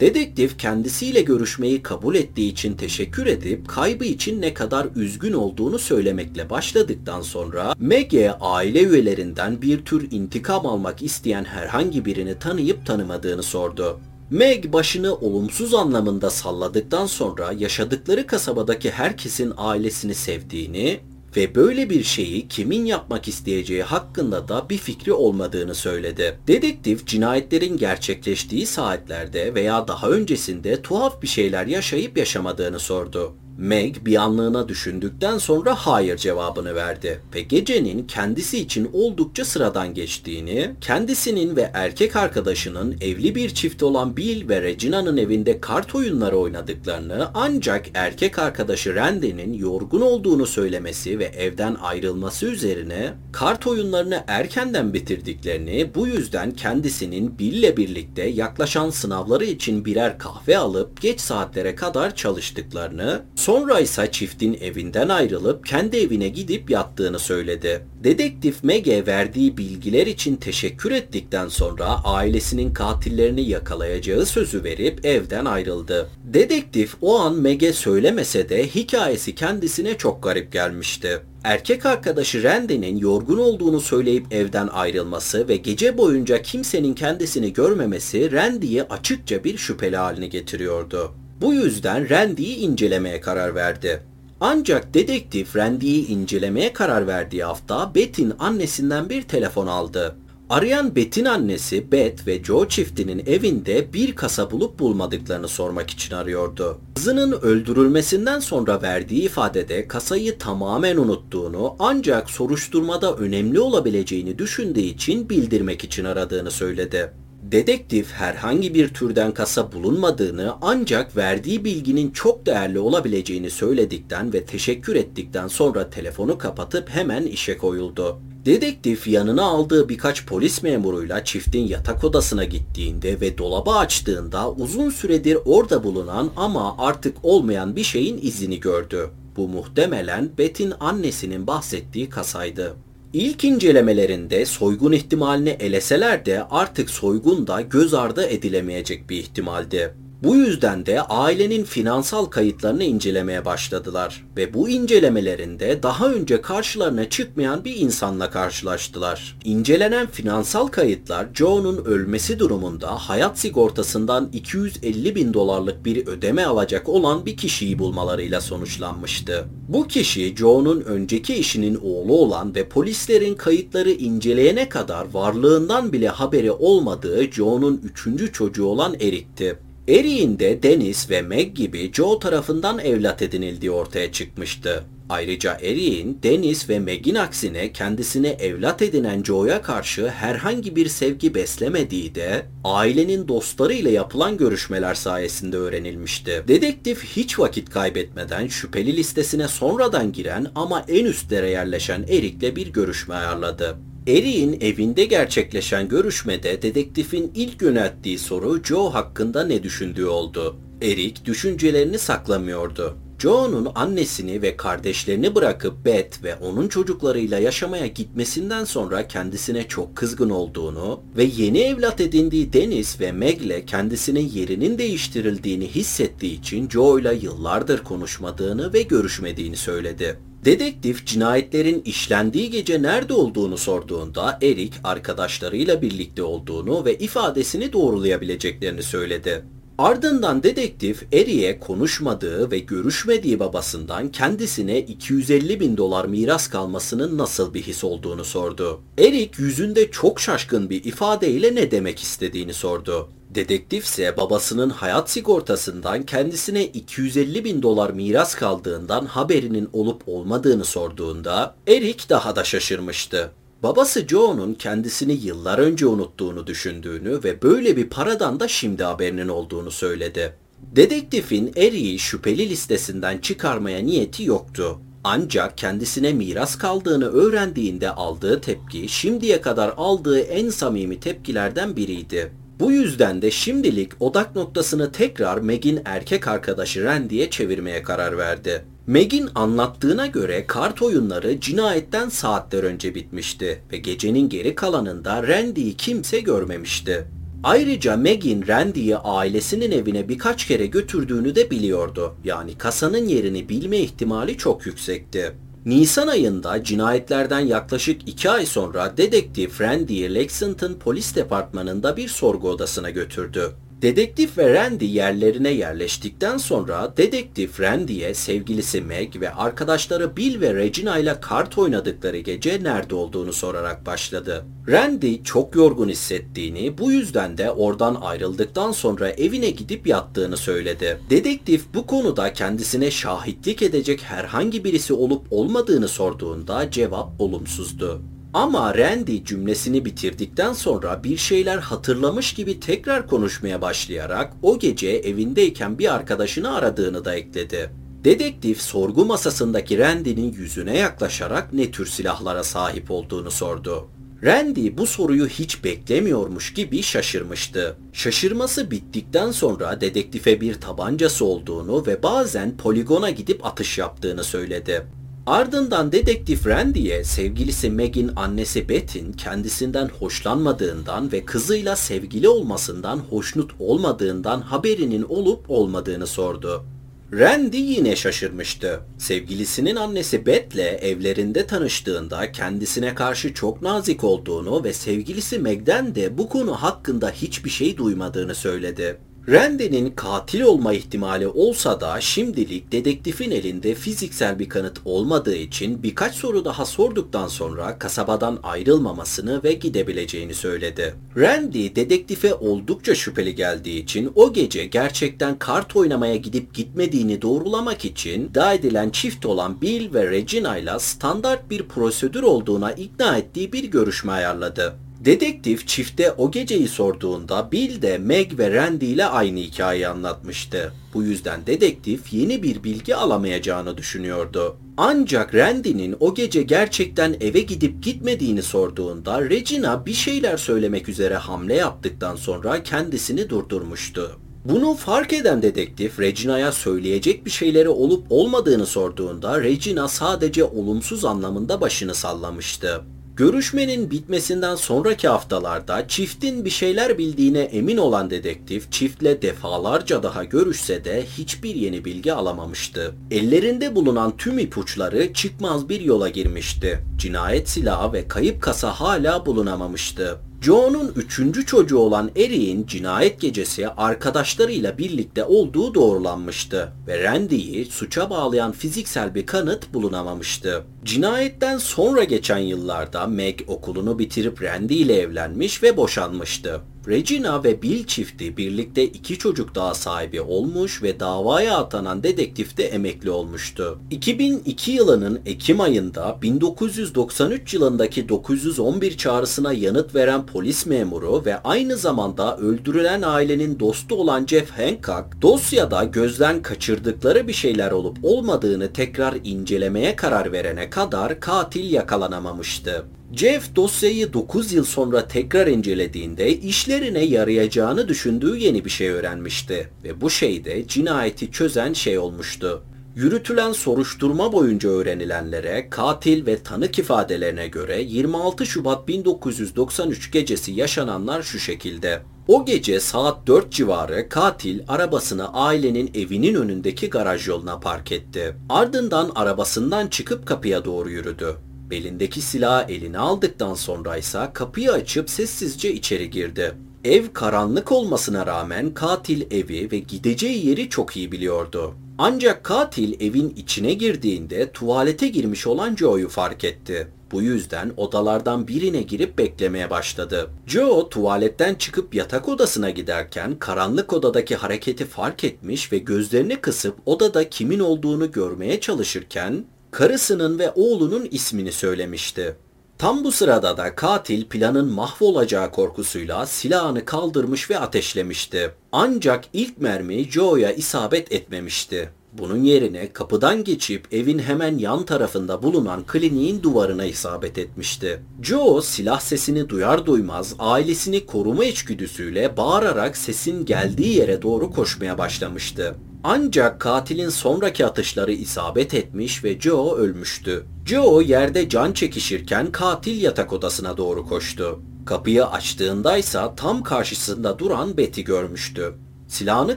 Dedektif 0.00 0.58
kendisiyle 0.58 1.22
görüşmeyi 1.22 1.82
kabul 1.82 2.14
ettiği 2.14 2.52
için 2.52 2.76
teşekkür 2.76 3.26
edip 3.26 3.68
kaybı 3.68 4.04
için 4.04 4.42
ne 4.42 4.54
kadar 4.54 4.86
üzgün 4.96 5.32
olduğunu 5.32 5.78
söylemekle 5.78 6.50
başladıktan 6.50 7.22
sonra 7.22 7.74
Meg'e 7.78 8.32
aile 8.32 8.82
üyelerinden 8.82 9.62
bir 9.62 9.84
tür 9.84 10.10
intikam 10.10 10.66
almak 10.66 11.02
isteyen 11.02 11.44
herhangi 11.44 12.04
birini 12.04 12.38
tanıyıp 12.38 12.86
tanımadığını 12.86 13.42
sordu. 13.42 14.00
Meg 14.30 14.72
başını 14.72 15.14
olumsuz 15.14 15.74
anlamında 15.74 16.30
salladıktan 16.30 17.06
sonra 17.06 17.52
yaşadıkları 17.52 18.26
kasabadaki 18.26 18.90
herkesin 18.90 19.52
ailesini 19.56 20.14
sevdiğini 20.14 21.00
ve 21.36 21.54
böyle 21.54 21.90
bir 21.90 22.04
şeyi 22.04 22.48
kimin 22.48 22.84
yapmak 22.84 23.28
isteyeceği 23.28 23.82
hakkında 23.82 24.48
da 24.48 24.68
bir 24.70 24.78
fikri 24.78 25.12
olmadığını 25.12 25.74
söyledi. 25.74 26.38
Dedektif 26.46 27.06
cinayetlerin 27.06 27.76
gerçekleştiği 27.76 28.66
saatlerde 28.66 29.54
veya 29.54 29.88
daha 29.88 30.08
öncesinde 30.08 30.82
tuhaf 30.82 31.22
bir 31.22 31.26
şeyler 31.26 31.66
yaşayıp 31.66 32.16
yaşamadığını 32.16 32.78
sordu. 32.78 33.43
Meg 33.58 33.96
bir 34.04 34.16
anlığına 34.16 34.68
düşündükten 34.68 35.38
sonra 35.38 35.74
hayır 35.74 36.16
cevabını 36.16 36.74
verdi. 36.74 37.20
Ve 37.34 37.40
gecenin 37.40 38.06
kendisi 38.06 38.58
için 38.58 38.90
oldukça 38.92 39.44
sıradan 39.44 39.94
geçtiğini, 39.94 40.70
kendisinin 40.80 41.56
ve 41.56 41.70
erkek 41.74 42.16
arkadaşının 42.16 42.96
evli 43.00 43.34
bir 43.34 43.50
çift 43.50 43.82
olan 43.82 44.16
Bill 44.16 44.48
ve 44.48 44.62
Regina'nın 44.62 45.16
evinde 45.16 45.60
kart 45.60 45.94
oyunları 45.94 46.36
oynadıklarını 46.36 47.30
ancak 47.34 47.86
erkek 47.94 48.38
arkadaşı 48.38 48.94
Randy'nin 48.94 49.52
yorgun 49.52 50.00
olduğunu 50.00 50.46
söylemesi 50.46 51.18
ve 51.18 51.24
evden 51.24 51.74
ayrılması 51.74 52.46
üzerine 52.46 53.14
kart 53.32 53.66
oyunlarını 53.66 54.24
erkenden 54.26 54.94
bitirdiklerini, 54.94 55.90
bu 55.94 56.06
yüzden 56.06 56.50
kendisinin 56.50 57.38
Bill'le 57.38 57.76
birlikte 57.76 58.22
yaklaşan 58.22 58.90
sınavları 58.90 59.44
için 59.44 59.84
birer 59.84 60.18
kahve 60.18 60.58
alıp 60.58 61.00
geç 61.00 61.20
saatlere 61.20 61.74
kadar 61.74 62.16
çalıştıklarını, 62.16 63.22
Sonra 63.44 63.80
ise 63.80 64.08
çiftin 64.10 64.58
evinden 64.60 65.08
ayrılıp 65.08 65.66
kendi 65.66 65.96
evine 65.96 66.28
gidip 66.28 66.70
yattığını 66.70 67.18
söyledi. 67.18 67.86
Dedektif 68.04 68.64
Meg'e 68.64 69.06
verdiği 69.06 69.56
bilgiler 69.56 70.06
için 70.06 70.36
teşekkür 70.36 70.90
ettikten 70.90 71.48
sonra 71.48 72.04
ailesinin 72.04 72.74
katillerini 72.74 73.48
yakalayacağı 73.48 74.26
sözü 74.26 74.64
verip 74.64 75.06
evden 75.06 75.44
ayrıldı. 75.44 76.08
Dedektif 76.24 76.94
o 77.02 77.18
an 77.18 77.34
Meg'e 77.34 77.72
söylemese 77.72 78.48
de 78.48 78.66
hikayesi 78.68 79.34
kendisine 79.34 79.98
çok 79.98 80.22
garip 80.22 80.52
gelmişti. 80.52 81.20
Erkek 81.44 81.86
arkadaşı 81.86 82.42
Randy'nin 82.42 82.96
yorgun 82.96 83.38
olduğunu 83.38 83.80
söyleyip 83.80 84.32
evden 84.32 84.66
ayrılması 84.66 85.48
ve 85.48 85.56
gece 85.56 85.98
boyunca 85.98 86.42
kimsenin 86.42 86.94
kendisini 86.94 87.52
görmemesi 87.52 88.32
Randy'yi 88.32 88.82
açıkça 88.82 89.44
bir 89.44 89.56
şüpheli 89.56 89.96
haline 89.96 90.26
getiriyordu. 90.26 91.23
Bu 91.40 91.54
yüzden 91.54 92.10
Randy'yi 92.10 92.56
incelemeye 92.56 93.20
karar 93.20 93.54
verdi. 93.54 94.02
Ancak 94.40 94.94
dedektif 94.94 95.56
Randy'yi 95.56 96.06
incelemeye 96.06 96.72
karar 96.72 97.06
verdiği 97.06 97.44
hafta 97.44 97.94
Beth'in 97.94 98.32
annesinden 98.38 99.08
bir 99.08 99.22
telefon 99.22 99.66
aldı. 99.66 100.16
Arayan 100.50 100.96
Beth'in 100.96 101.24
annesi 101.24 101.92
Beth 101.92 102.26
ve 102.26 102.44
Joe 102.44 102.68
çiftinin 102.68 103.26
evinde 103.26 103.92
bir 103.92 104.14
kasa 104.14 104.50
bulup 104.50 104.78
bulmadıklarını 104.78 105.48
sormak 105.48 105.90
için 105.90 106.14
arıyordu. 106.14 106.78
Kızının 106.94 107.32
öldürülmesinden 107.32 108.40
sonra 108.40 108.82
verdiği 108.82 109.22
ifadede 109.22 109.88
kasayı 109.88 110.38
tamamen 110.38 110.96
unuttuğunu 110.96 111.76
ancak 111.78 112.30
soruşturmada 112.30 113.16
önemli 113.16 113.60
olabileceğini 113.60 114.38
düşündüğü 114.38 114.80
için 114.80 115.28
bildirmek 115.30 115.84
için 115.84 116.04
aradığını 116.04 116.50
söyledi. 116.50 117.12
Dedektif 117.52 118.12
herhangi 118.12 118.74
bir 118.74 118.88
türden 118.88 119.34
kasa 119.34 119.72
bulunmadığını 119.72 120.54
ancak 120.62 121.16
verdiği 121.16 121.64
bilginin 121.64 122.10
çok 122.10 122.46
değerli 122.46 122.78
olabileceğini 122.78 123.50
söyledikten 123.50 124.32
ve 124.32 124.44
teşekkür 124.44 124.96
ettikten 124.96 125.48
sonra 125.48 125.90
telefonu 125.90 126.38
kapatıp 126.38 126.88
hemen 126.90 127.22
işe 127.22 127.58
koyuldu. 127.58 128.18
Dedektif 128.44 129.08
yanına 129.08 129.42
aldığı 129.42 129.88
birkaç 129.88 130.26
polis 130.26 130.62
memuruyla 130.62 131.24
çiftin 131.24 131.66
yatak 131.66 132.04
odasına 132.04 132.44
gittiğinde 132.44 133.20
ve 133.20 133.38
dolabı 133.38 133.70
açtığında 133.70 134.50
uzun 134.50 134.90
süredir 134.90 135.38
orada 135.44 135.84
bulunan 135.84 136.30
ama 136.36 136.76
artık 136.78 137.16
olmayan 137.22 137.76
bir 137.76 137.84
şeyin 137.84 138.18
izini 138.22 138.60
gördü. 138.60 139.10
Bu 139.36 139.48
muhtemelen 139.48 140.30
Beth'in 140.38 140.72
annesinin 140.80 141.46
bahsettiği 141.46 142.10
kasaydı. 142.10 142.74
İlk 143.14 143.44
incelemelerinde 143.44 144.46
soygun 144.46 144.92
ihtimalini 144.92 145.48
eleseler 145.48 146.26
de 146.26 146.44
artık 146.50 146.90
soygun 146.90 147.46
da 147.46 147.60
göz 147.60 147.94
ardı 147.94 148.26
edilemeyecek 148.26 149.10
bir 149.10 149.16
ihtimaldi. 149.16 149.94
Bu 150.22 150.36
yüzden 150.36 150.86
de 150.86 151.02
ailenin 151.02 151.64
finansal 151.64 152.24
kayıtlarını 152.24 152.84
incelemeye 152.84 153.44
başladılar 153.44 154.26
ve 154.36 154.54
bu 154.54 154.68
incelemelerinde 154.68 155.82
daha 155.82 156.08
önce 156.12 156.40
karşılarına 156.40 157.10
çıkmayan 157.10 157.64
bir 157.64 157.76
insanla 157.76 158.30
karşılaştılar. 158.30 159.38
İncelenen 159.44 160.06
finansal 160.06 160.66
kayıtlar 160.66 161.26
Joe'nun 161.34 161.84
ölmesi 161.84 162.38
durumunda 162.38 162.90
hayat 162.90 163.38
sigortasından 163.38 164.28
250 164.32 165.14
bin 165.14 165.34
dolarlık 165.34 165.84
bir 165.84 166.06
ödeme 166.06 166.44
alacak 166.44 166.88
olan 166.88 167.26
bir 167.26 167.36
kişiyi 167.36 167.78
bulmalarıyla 167.78 168.40
sonuçlanmıştı. 168.40 169.44
Bu 169.68 169.88
kişi 169.88 170.36
Joe'nun 170.36 170.80
önceki 170.80 171.34
eşinin 171.34 171.74
oğlu 171.82 172.16
olan 172.16 172.54
ve 172.54 172.68
polislerin 172.68 173.34
kayıtları 173.34 173.90
inceleyene 173.90 174.68
kadar 174.68 175.06
varlığından 175.12 175.92
bile 175.92 176.08
haberi 176.08 176.52
olmadığı 176.52 177.32
Joe'nun 177.32 177.80
üçüncü 177.84 178.32
çocuğu 178.32 178.66
olan 178.66 178.94
Eric'ti. 178.94 179.58
Eric'in 179.88 180.38
de 180.38 180.62
Dennis 180.62 181.10
ve 181.10 181.22
Meg 181.22 181.54
gibi 181.54 181.92
Joe 181.92 182.18
tarafından 182.18 182.78
evlat 182.78 183.22
edinildiği 183.22 183.70
ortaya 183.70 184.12
çıkmıştı. 184.12 184.84
Ayrıca 185.08 185.52
Eric'in 185.54 186.18
Dennis 186.22 186.68
ve 186.68 186.78
Meg'in 186.78 187.14
aksine 187.14 187.72
kendisine 187.72 188.28
evlat 188.28 188.82
edinen 188.82 189.22
Joe'ya 189.22 189.62
karşı 189.62 190.08
herhangi 190.08 190.76
bir 190.76 190.88
sevgi 190.88 191.34
beslemediği 191.34 192.14
de 192.14 192.46
ailenin 192.64 193.28
dostlarıyla 193.28 193.90
yapılan 193.90 194.36
görüşmeler 194.36 194.94
sayesinde 194.94 195.56
öğrenilmişti. 195.56 196.44
Dedektif 196.48 197.04
hiç 197.04 197.38
vakit 197.38 197.70
kaybetmeden 197.70 198.46
şüpheli 198.46 198.96
listesine 198.96 199.48
sonradan 199.48 200.12
giren 200.12 200.46
ama 200.54 200.84
en 200.88 201.04
üstlere 201.04 201.50
yerleşen 201.50 202.02
Eric'le 202.02 202.56
bir 202.56 202.66
görüşme 202.66 203.14
ayarladı. 203.14 203.76
Eric'in 204.06 204.60
evinde 204.60 205.04
gerçekleşen 205.04 205.88
görüşmede 205.88 206.62
dedektifin 206.62 207.32
ilk 207.34 207.62
yönelttiği 207.62 208.18
soru 208.18 208.64
Joe 208.64 208.90
hakkında 208.90 209.44
ne 209.44 209.62
düşündüğü 209.62 210.06
oldu. 210.06 210.56
Eric 210.82 211.24
düşüncelerini 211.24 211.98
saklamıyordu. 211.98 212.96
Joe'nun 213.18 213.68
annesini 213.74 214.42
ve 214.42 214.56
kardeşlerini 214.56 215.34
bırakıp 215.34 215.84
Beth 215.84 216.22
ve 216.22 216.36
onun 216.36 216.68
çocuklarıyla 216.68 217.38
yaşamaya 217.38 217.86
gitmesinden 217.86 218.64
sonra 218.64 219.08
kendisine 219.08 219.68
çok 219.68 219.96
kızgın 219.96 220.30
olduğunu 220.30 221.00
ve 221.16 221.24
yeni 221.24 221.58
evlat 221.58 222.00
edindiği 222.00 222.52
Dennis 222.52 223.00
ve 223.00 223.12
Meg'le 223.12 223.66
kendisinin 223.66 224.30
yerinin 224.34 224.78
değiştirildiğini 224.78 225.66
hissettiği 225.66 226.38
için 226.38 226.68
Joe'yla 226.68 227.12
yıllardır 227.12 227.82
konuşmadığını 227.82 228.72
ve 228.72 228.82
görüşmediğini 228.82 229.56
söyledi. 229.56 230.18
Dedektif 230.44 231.06
cinayetlerin 231.06 231.82
işlendiği 231.82 232.50
gece 232.50 232.82
nerede 232.82 233.14
olduğunu 233.14 233.58
sorduğunda 233.58 234.38
Eric 234.42 234.76
arkadaşlarıyla 234.84 235.82
birlikte 235.82 236.22
olduğunu 236.22 236.84
ve 236.84 236.98
ifadesini 236.98 237.72
doğrulayabileceklerini 237.72 238.82
söyledi. 238.82 239.44
Ardından 239.78 240.42
dedektif 240.42 241.06
Eric'e 241.12 241.60
konuşmadığı 241.60 242.50
ve 242.50 242.58
görüşmediği 242.58 243.40
babasından 243.40 244.12
kendisine 244.12 244.78
250 244.78 245.60
bin 245.60 245.76
dolar 245.76 246.04
miras 246.04 246.48
kalmasının 246.48 247.18
nasıl 247.18 247.54
bir 247.54 247.62
his 247.62 247.84
olduğunu 247.84 248.24
sordu. 248.24 248.80
Eric 248.98 249.42
yüzünde 249.42 249.90
çok 249.90 250.20
şaşkın 250.20 250.70
bir 250.70 250.84
ifadeyle 250.84 251.54
ne 251.54 251.70
demek 251.70 252.00
istediğini 252.00 252.54
sordu. 252.54 253.08
Dedektif 253.30 253.84
ise 253.84 254.16
babasının 254.16 254.70
hayat 254.70 255.10
sigortasından 255.10 256.02
kendisine 256.02 256.64
250 256.64 257.44
bin 257.44 257.62
dolar 257.62 257.90
miras 257.90 258.34
kaldığından 258.34 259.06
haberinin 259.06 259.68
olup 259.72 260.02
olmadığını 260.06 260.64
sorduğunda 260.64 261.54
Eric 261.66 262.08
daha 262.08 262.36
da 262.36 262.44
şaşırmıştı. 262.44 263.30
Babası 263.64 264.08
Joe'nun 264.08 264.54
kendisini 264.54 265.12
yıllar 265.12 265.58
önce 265.58 265.86
unuttuğunu 265.86 266.46
düşündüğünü 266.46 267.24
ve 267.24 267.42
böyle 267.42 267.76
bir 267.76 267.88
paradan 267.88 268.40
da 268.40 268.48
şimdi 268.48 268.84
haberinin 268.84 269.28
olduğunu 269.28 269.70
söyledi. 269.70 270.36
Dedektifin 270.76 271.52
Eri'yi 271.56 271.98
şüpheli 271.98 272.48
listesinden 272.48 273.18
çıkarmaya 273.18 273.78
niyeti 273.78 274.24
yoktu. 274.24 274.78
Ancak 275.04 275.58
kendisine 275.58 276.12
miras 276.12 276.58
kaldığını 276.58 277.04
öğrendiğinde 277.04 277.90
aldığı 277.90 278.40
tepki 278.40 278.88
şimdiye 278.88 279.40
kadar 279.40 279.74
aldığı 279.76 280.20
en 280.20 280.50
samimi 280.50 281.00
tepkilerden 281.00 281.76
biriydi. 281.76 282.32
Bu 282.60 282.72
yüzden 282.72 283.22
de 283.22 283.30
şimdilik 283.30 283.92
odak 284.00 284.36
noktasını 284.36 284.92
tekrar 284.92 285.38
Meg'in 285.38 285.80
erkek 285.84 286.28
arkadaşı 286.28 286.84
Randy'ye 286.84 287.30
çevirmeye 287.30 287.82
karar 287.82 288.18
verdi. 288.18 288.64
Meg'in 288.86 289.28
anlattığına 289.34 290.06
göre 290.06 290.46
kart 290.46 290.82
oyunları 290.82 291.40
cinayetten 291.40 292.08
saatler 292.08 292.62
önce 292.62 292.94
bitmişti 292.94 293.62
ve 293.72 293.76
gecenin 293.76 294.28
geri 294.28 294.54
kalanında 294.54 295.28
Randy'yi 295.28 295.76
kimse 295.76 296.20
görmemişti. 296.20 297.06
Ayrıca 297.42 297.96
Meg'in 297.96 298.46
Randy'yi 298.48 298.96
ailesinin 298.96 299.70
evine 299.70 300.08
birkaç 300.08 300.46
kere 300.46 300.66
götürdüğünü 300.66 301.34
de 301.34 301.50
biliyordu. 301.50 302.14
Yani 302.24 302.58
kasanın 302.58 303.08
yerini 303.08 303.48
bilme 303.48 303.78
ihtimali 303.78 304.36
çok 304.36 304.66
yüksekti. 304.66 305.32
Nisan 305.66 306.08
ayında 306.08 306.64
cinayetlerden 306.64 307.40
yaklaşık 307.40 308.08
2 308.08 308.30
ay 308.30 308.46
sonra 308.46 308.96
dedektif 308.96 309.60
Randy'yi 309.60 310.14
Lexington 310.14 310.74
Polis 310.74 311.16
Departmanı'nda 311.16 311.96
bir 311.96 312.08
sorgu 312.08 312.50
odasına 312.50 312.90
götürdü. 312.90 313.52
Dedektif 313.84 314.38
ve 314.38 314.54
Randy 314.54 314.84
yerlerine 314.84 315.50
yerleştikten 315.50 316.38
sonra 316.38 316.94
dedektif 316.96 317.60
Randy'ye 317.60 318.14
sevgilisi 318.14 318.80
Meg 318.80 319.20
ve 319.20 319.34
arkadaşları 319.34 320.16
Bill 320.16 320.40
ve 320.40 320.54
Regina 320.54 320.98
ile 320.98 321.20
kart 321.20 321.58
oynadıkları 321.58 322.18
gece 322.18 322.62
nerede 322.62 322.94
olduğunu 322.94 323.32
sorarak 323.32 323.86
başladı. 323.86 324.44
Randy 324.68 325.22
çok 325.22 325.56
yorgun 325.56 325.88
hissettiğini, 325.88 326.78
bu 326.78 326.92
yüzden 326.92 327.38
de 327.38 327.50
oradan 327.50 327.94
ayrıldıktan 327.94 328.72
sonra 328.72 329.10
evine 329.10 329.50
gidip 329.50 329.86
yattığını 329.86 330.36
söyledi. 330.36 331.00
Dedektif 331.10 331.64
bu 331.74 331.86
konuda 331.86 332.32
kendisine 332.32 332.90
şahitlik 332.90 333.62
edecek 333.62 334.02
herhangi 334.02 334.64
birisi 334.64 334.92
olup 334.92 335.26
olmadığını 335.30 335.88
sorduğunda 335.88 336.70
cevap 336.70 337.20
olumsuzdu. 337.20 338.13
Ama 338.34 338.78
Randy 338.78 339.24
cümlesini 339.24 339.84
bitirdikten 339.84 340.52
sonra 340.52 341.04
bir 341.04 341.16
şeyler 341.16 341.58
hatırlamış 341.58 342.34
gibi 342.34 342.60
tekrar 342.60 343.06
konuşmaya 343.06 343.62
başlayarak 343.62 344.32
o 344.42 344.58
gece 344.58 344.88
evindeyken 344.88 345.78
bir 345.78 345.94
arkadaşını 345.94 346.54
aradığını 346.54 347.04
da 347.04 347.14
ekledi. 347.14 347.70
Dedektif 348.04 348.62
sorgu 348.62 349.04
masasındaki 349.04 349.78
Randy'nin 349.78 350.32
yüzüne 350.32 350.78
yaklaşarak 350.78 351.52
ne 351.52 351.70
tür 351.70 351.86
silahlara 351.86 352.44
sahip 352.44 352.90
olduğunu 352.90 353.30
sordu. 353.30 353.88
Randy 354.24 354.76
bu 354.78 354.86
soruyu 354.86 355.26
hiç 355.26 355.64
beklemiyormuş 355.64 356.54
gibi 356.54 356.82
şaşırmıştı. 356.82 357.76
Şaşırması 357.92 358.70
bittikten 358.70 359.30
sonra 359.30 359.80
dedektife 359.80 360.40
bir 360.40 360.54
tabancası 360.54 361.24
olduğunu 361.24 361.86
ve 361.86 362.02
bazen 362.02 362.56
poligona 362.56 363.10
gidip 363.10 363.46
atış 363.46 363.78
yaptığını 363.78 364.24
söyledi. 364.24 364.86
Ardından 365.26 365.92
dedektif 365.92 366.46
Randy'ye 366.46 367.04
sevgilisi 367.04 367.70
Meg'in 367.70 368.10
annesi 368.16 368.68
Beth'in 368.68 369.12
kendisinden 369.12 369.88
hoşlanmadığından 369.88 371.12
ve 371.12 371.24
kızıyla 371.24 371.76
sevgili 371.76 372.28
olmasından 372.28 372.98
hoşnut 372.98 373.50
olmadığından 373.58 374.40
haberinin 374.40 375.02
olup 375.02 375.50
olmadığını 375.50 376.06
sordu. 376.06 376.64
Randy 377.12 377.56
yine 377.56 377.96
şaşırmıştı. 377.96 378.80
Sevgilisinin 378.98 379.76
annesi 379.76 380.26
Beth'le 380.26 380.82
evlerinde 380.82 381.46
tanıştığında 381.46 382.32
kendisine 382.32 382.94
karşı 382.94 383.34
çok 383.34 383.62
nazik 383.62 384.04
olduğunu 384.04 384.64
ve 384.64 384.72
sevgilisi 384.72 385.38
Meg'den 385.38 385.94
de 385.94 386.18
bu 386.18 386.28
konu 386.28 386.52
hakkında 386.52 387.10
hiçbir 387.10 387.50
şey 387.50 387.76
duymadığını 387.76 388.34
söyledi. 388.34 388.98
Randy'nin 389.28 389.90
katil 389.90 390.40
olma 390.40 390.72
ihtimali 390.72 391.28
olsa 391.28 391.80
da 391.80 392.00
şimdilik 392.00 392.72
dedektifin 392.72 393.30
elinde 393.30 393.74
fiziksel 393.74 394.38
bir 394.38 394.48
kanıt 394.48 394.80
olmadığı 394.84 395.36
için 395.36 395.82
birkaç 395.82 396.14
soru 396.14 396.44
daha 396.44 396.66
sorduktan 396.66 397.28
sonra 397.28 397.78
kasabadan 397.78 398.38
ayrılmamasını 398.42 399.42
ve 399.44 399.52
gidebileceğini 399.52 400.34
söyledi. 400.34 400.94
Randy 401.16 401.74
dedektife 401.74 402.34
oldukça 402.34 402.94
şüpheli 402.94 403.34
geldiği 403.34 403.82
için 403.82 404.12
o 404.14 404.32
gece 404.32 404.64
gerçekten 404.64 405.38
kart 405.38 405.76
oynamaya 405.76 406.16
gidip 406.16 406.54
gitmediğini 406.54 407.22
doğrulamak 407.22 407.84
için 407.84 408.24
iddia 408.24 408.54
edilen 408.54 408.90
çift 408.90 409.26
olan 409.26 409.60
Bill 409.60 409.94
ve 409.94 410.10
Regina 410.10 410.58
ile 410.58 410.78
standart 410.78 411.50
bir 411.50 411.62
prosedür 411.62 412.22
olduğuna 412.22 412.72
ikna 412.72 413.16
ettiği 413.16 413.52
bir 413.52 413.64
görüşme 413.64 414.12
ayarladı. 414.12 414.74
Dedektif 415.04 415.68
çifte 415.68 416.12
o 416.12 416.30
geceyi 416.30 416.68
sorduğunda 416.68 417.52
Bill 417.52 417.82
de 417.82 417.98
Meg 417.98 418.38
ve 418.38 418.54
Randy 418.54 418.92
ile 418.92 419.06
aynı 419.06 419.38
hikayeyi 419.38 419.88
anlatmıştı. 419.88 420.72
Bu 420.94 421.02
yüzden 421.02 421.46
dedektif 421.46 422.12
yeni 422.12 422.42
bir 422.42 422.64
bilgi 422.64 422.96
alamayacağını 422.96 423.76
düşünüyordu. 423.76 424.56
Ancak 424.76 425.34
Randy'nin 425.34 425.96
o 426.00 426.14
gece 426.14 426.42
gerçekten 426.42 427.16
eve 427.20 427.40
gidip 427.40 427.82
gitmediğini 427.82 428.42
sorduğunda 428.42 429.30
Regina 429.30 429.86
bir 429.86 429.94
şeyler 429.94 430.36
söylemek 430.36 430.88
üzere 430.88 431.14
hamle 431.14 431.54
yaptıktan 431.54 432.16
sonra 432.16 432.62
kendisini 432.62 433.30
durdurmuştu. 433.30 434.20
Bunu 434.44 434.74
fark 434.74 435.12
eden 435.12 435.42
dedektif 435.42 436.00
Regina'ya 436.00 436.52
söyleyecek 436.52 437.26
bir 437.26 437.30
şeyleri 437.30 437.68
olup 437.68 438.06
olmadığını 438.10 438.66
sorduğunda 438.66 439.42
Regina 439.42 439.88
sadece 439.88 440.44
olumsuz 440.44 441.04
anlamında 441.04 441.60
başını 441.60 441.94
sallamıştı. 441.94 442.84
Görüşmenin 443.16 443.90
bitmesinden 443.90 444.54
sonraki 444.54 445.08
haftalarda 445.08 445.88
çiftin 445.88 446.44
bir 446.44 446.50
şeyler 446.50 446.98
bildiğine 446.98 447.40
emin 447.40 447.76
olan 447.76 448.10
dedektif 448.10 448.72
çiftle 448.72 449.22
defalarca 449.22 450.02
daha 450.02 450.24
görüşse 450.24 450.84
de 450.84 451.04
hiçbir 451.18 451.54
yeni 451.54 451.84
bilgi 451.84 452.12
alamamıştı. 452.12 452.94
Ellerinde 453.10 453.76
bulunan 453.76 454.16
tüm 454.16 454.38
ipuçları 454.38 455.12
çıkmaz 455.12 455.68
bir 455.68 455.80
yola 455.80 456.08
girmişti. 456.08 456.80
Cinayet 456.98 457.48
silahı 457.48 457.92
ve 457.92 458.08
kayıp 458.08 458.42
kasa 458.42 458.70
hala 458.70 459.26
bulunamamıştı. 459.26 460.18
Joe'nun 460.44 460.92
üçüncü 460.96 461.46
çocuğu 461.46 461.78
olan 461.78 462.10
Eric'in 462.16 462.66
cinayet 462.66 463.20
gecesi 463.20 463.68
arkadaşlarıyla 463.68 464.78
birlikte 464.78 465.24
olduğu 465.24 465.74
doğrulanmıştı 465.74 466.72
ve 466.86 467.02
Randy'yi 467.04 467.64
suça 467.64 468.10
bağlayan 468.10 468.52
fiziksel 468.52 469.14
bir 469.14 469.26
kanıt 469.26 469.74
bulunamamıştı. 469.74 470.64
Cinayetten 470.84 471.58
sonra 471.58 472.04
geçen 472.04 472.38
yıllarda 472.38 473.06
Meg 473.06 473.40
okulunu 473.46 473.98
bitirip 473.98 474.42
Randy 474.42 474.82
ile 474.82 475.00
evlenmiş 475.00 475.62
ve 475.62 475.76
boşanmıştı. 475.76 476.60
Regina 476.88 477.44
ve 477.44 477.62
Bill 477.62 477.86
çifti 477.86 478.36
birlikte 478.36 478.84
iki 478.84 479.18
çocuk 479.18 479.54
daha 479.54 479.74
sahibi 479.74 480.20
olmuş 480.20 480.82
ve 480.82 481.00
davaya 481.00 481.56
atanan 481.56 482.02
dedektif 482.02 482.56
de 482.56 482.64
emekli 482.64 483.10
olmuştu. 483.10 483.78
2002 483.90 484.70
yılının 484.70 485.20
Ekim 485.26 485.60
ayında 485.60 486.18
1993 486.22 487.54
yılındaki 487.54 488.08
911 488.08 488.96
çağrısına 488.96 489.52
yanıt 489.52 489.94
veren 489.94 490.26
polis 490.26 490.66
memuru 490.66 491.24
ve 491.24 491.42
aynı 491.42 491.76
zamanda 491.76 492.36
öldürülen 492.36 493.02
ailenin 493.02 493.60
dostu 493.60 493.94
olan 493.94 494.26
Jeff 494.26 494.50
Hancock 494.50 495.22
dosyada 495.22 495.84
gözden 495.84 496.42
kaçırdıkları 496.42 497.28
bir 497.28 497.32
şeyler 497.32 497.70
olup 497.70 497.98
olmadığını 498.02 498.72
tekrar 498.72 499.14
incelemeye 499.24 499.96
karar 499.96 500.32
verene 500.32 500.70
kadar 500.70 501.20
katil 501.20 501.72
yakalanamamıştı. 501.72 502.84
Jeff 503.12 503.56
dosyayı 503.56 504.12
9 504.12 504.52
yıl 504.52 504.64
sonra 504.64 505.08
tekrar 505.08 505.46
incelediğinde 505.46 506.36
işlerine 506.36 507.04
yarayacağını 507.04 507.88
düşündüğü 507.88 508.36
yeni 508.36 508.64
bir 508.64 508.70
şey 508.70 508.90
öğrenmişti 508.90 509.70
ve 509.84 510.00
bu 510.00 510.10
şey 510.10 510.44
de 510.44 510.68
cinayeti 510.68 511.30
çözen 511.30 511.72
şey 511.72 511.98
olmuştu. 511.98 512.62
Yürütülen 512.96 513.52
soruşturma 513.52 514.32
boyunca 514.32 514.68
öğrenilenlere 514.68 515.70
katil 515.70 516.26
ve 516.26 516.42
tanık 516.42 516.78
ifadelerine 516.78 517.48
göre 517.48 517.82
26 517.82 518.46
Şubat 518.46 518.88
1993 518.88 520.12
gecesi 520.12 520.52
yaşananlar 520.52 521.22
şu 521.22 521.38
şekilde. 521.38 522.02
O 522.28 522.44
gece 522.44 522.80
saat 522.80 523.26
4 523.26 523.52
civarı 523.52 524.08
katil 524.08 524.60
arabasını 524.68 525.34
ailenin 525.34 525.90
evinin 525.94 526.34
önündeki 526.34 526.90
garaj 526.90 527.28
yoluna 527.28 527.60
park 527.60 527.92
etti. 527.92 528.36
Ardından 528.48 529.10
arabasından 529.14 529.86
çıkıp 529.86 530.26
kapıya 530.26 530.64
doğru 530.64 530.90
yürüdü. 530.90 531.36
Belindeki 531.74 532.20
silahı 532.20 532.72
eline 532.72 532.98
aldıktan 532.98 533.54
sonra 533.54 533.96
ise 533.96 534.30
kapıyı 534.34 534.72
açıp 534.72 535.10
sessizce 535.10 535.72
içeri 535.72 536.10
girdi. 536.10 536.54
Ev 536.84 537.04
karanlık 537.12 537.72
olmasına 537.72 538.26
rağmen 538.26 538.74
katil 538.74 539.22
evi 539.30 539.70
ve 539.72 539.78
gideceği 539.78 540.46
yeri 540.46 540.70
çok 540.70 540.96
iyi 540.96 541.12
biliyordu. 541.12 541.74
Ancak 541.98 542.44
katil 542.44 543.00
evin 543.00 543.34
içine 543.36 543.74
girdiğinde 543.74 544.52
tuvalete 544.52 545.08
girmiş 545.08 545.46
olan 545.46 545.76
Joe'yu 545.76 546.08
fark 546.08 546.44
etti. 546.44 546.88
Bu 547.12 547.22
yüzden 547.22 547.72
odalardan 547.76 548.48
birine 548.48 548.82
girip 548.82 549.18
beklemeye 549.18 549.70
başladı. 549.70 550.30
Joe 550.46 550.88
tuvaletten 550.88 551.54
çıkıp 551.54 551.94
yatak 551.94 552.28
odasına 552.28 552.70
giderken 552.70 553.38
karanlık 553.38 553.92
odadaki 553.92 554.36
hareketi 554.36 554.84
fark 554.84 555.24
etmiş 555.24 555.72
ve 555.72 555.78
gözlerini 555.78 556.36
kısıp 556.36 556.76
odada 556.86 557.30
kimin 557.30 557.60
olduğunu 557.60 558.12
görmeye 558.12 558.60
çalışırken 558.60 559.44
karısının 559.74 560.38
ve 560.38 560.52
oğlunun 560.54 561.08
ismini 561.10 561.52
söylemişti. 561.52 562.36
Tam 562.78 563.04
bu 563.04 563.12
sırada 563.12 563.56
da 563.56 563.74
katil 563.74 564.24
planın 564.24 564.72
mahvolacağı 564.72 565.50
korkusuyla 565.50 566.26
silahını 566.26 566.84
kaldırmış 566.84 567.50
ve 567.50 567.58
ateşlemişti. 567.58 568.50
Ancak 568.72 569.24
ilk 569.32 569.58
mermi 569.58 570.10
Joe'ya 570.10 570.52
isabet 570.52 571.12
etmemişti. 571.12 571.90
Bunun 572.12 572.44
yerine 572.44 572.92
kapıdan 572.92 573.44
geçip 573.44 573.94
evin 573.94 574.18
hemen 574.18 574.58
yan 574.58 574.84
tarafında 574.84 575.42
bulunan 575.42 575.86
kliniğin 575.86 576.42
duvarına 576.42 576.84
isabet 576.84 577.38
etmişti. 577.38 578.02
Joe 578.22 578.60
silah 578.62 579.00
sesini 579.00 579.48
duyar 579.48 579.86
duymaz 579.86 580.34
ailesini 580.38 581.06
koruma 581.06 581.44
içgüdüsüyle 581.44 582.36
bağırarak 582.36 582.96
sesin 582.96 583.44
geldiği 583.44 583.96
yere 583.96 584.22
doğru 584.22 584.50
koşmaya 584.50 584.98
başlamıştı. 584.98 585.74
Ancak 586.06 586.60
katilin 586.60 587.08
sonraki 587.08 587.66
atışları 587.66 588.12
isabet 588.12 588.74
etmiş 588.74 589.24
ve 589.24 589.40
Joe 589.40 589.74
ölmüştü. 589.76 590.46
Joe 590.66 591.02
yerde 591.02 591.48
can 591.48 591.72
çekişirken 591.72 592.52
katil 592.52 593.02
yatak 593.02 593.32
odasına 593.32 593.76
doğru 593.76 594.06
koştu. 594.06 594.60
Kapıyı 594.86 595.26
açtığındaysa 595.26 596.34
tam 596.34 596.62
karşısında 596.62 597.38
duran 597.38 597.76
Betty 597.76 598.00
görmüştü. 598.00 598.74
Silahını 599.08 599.56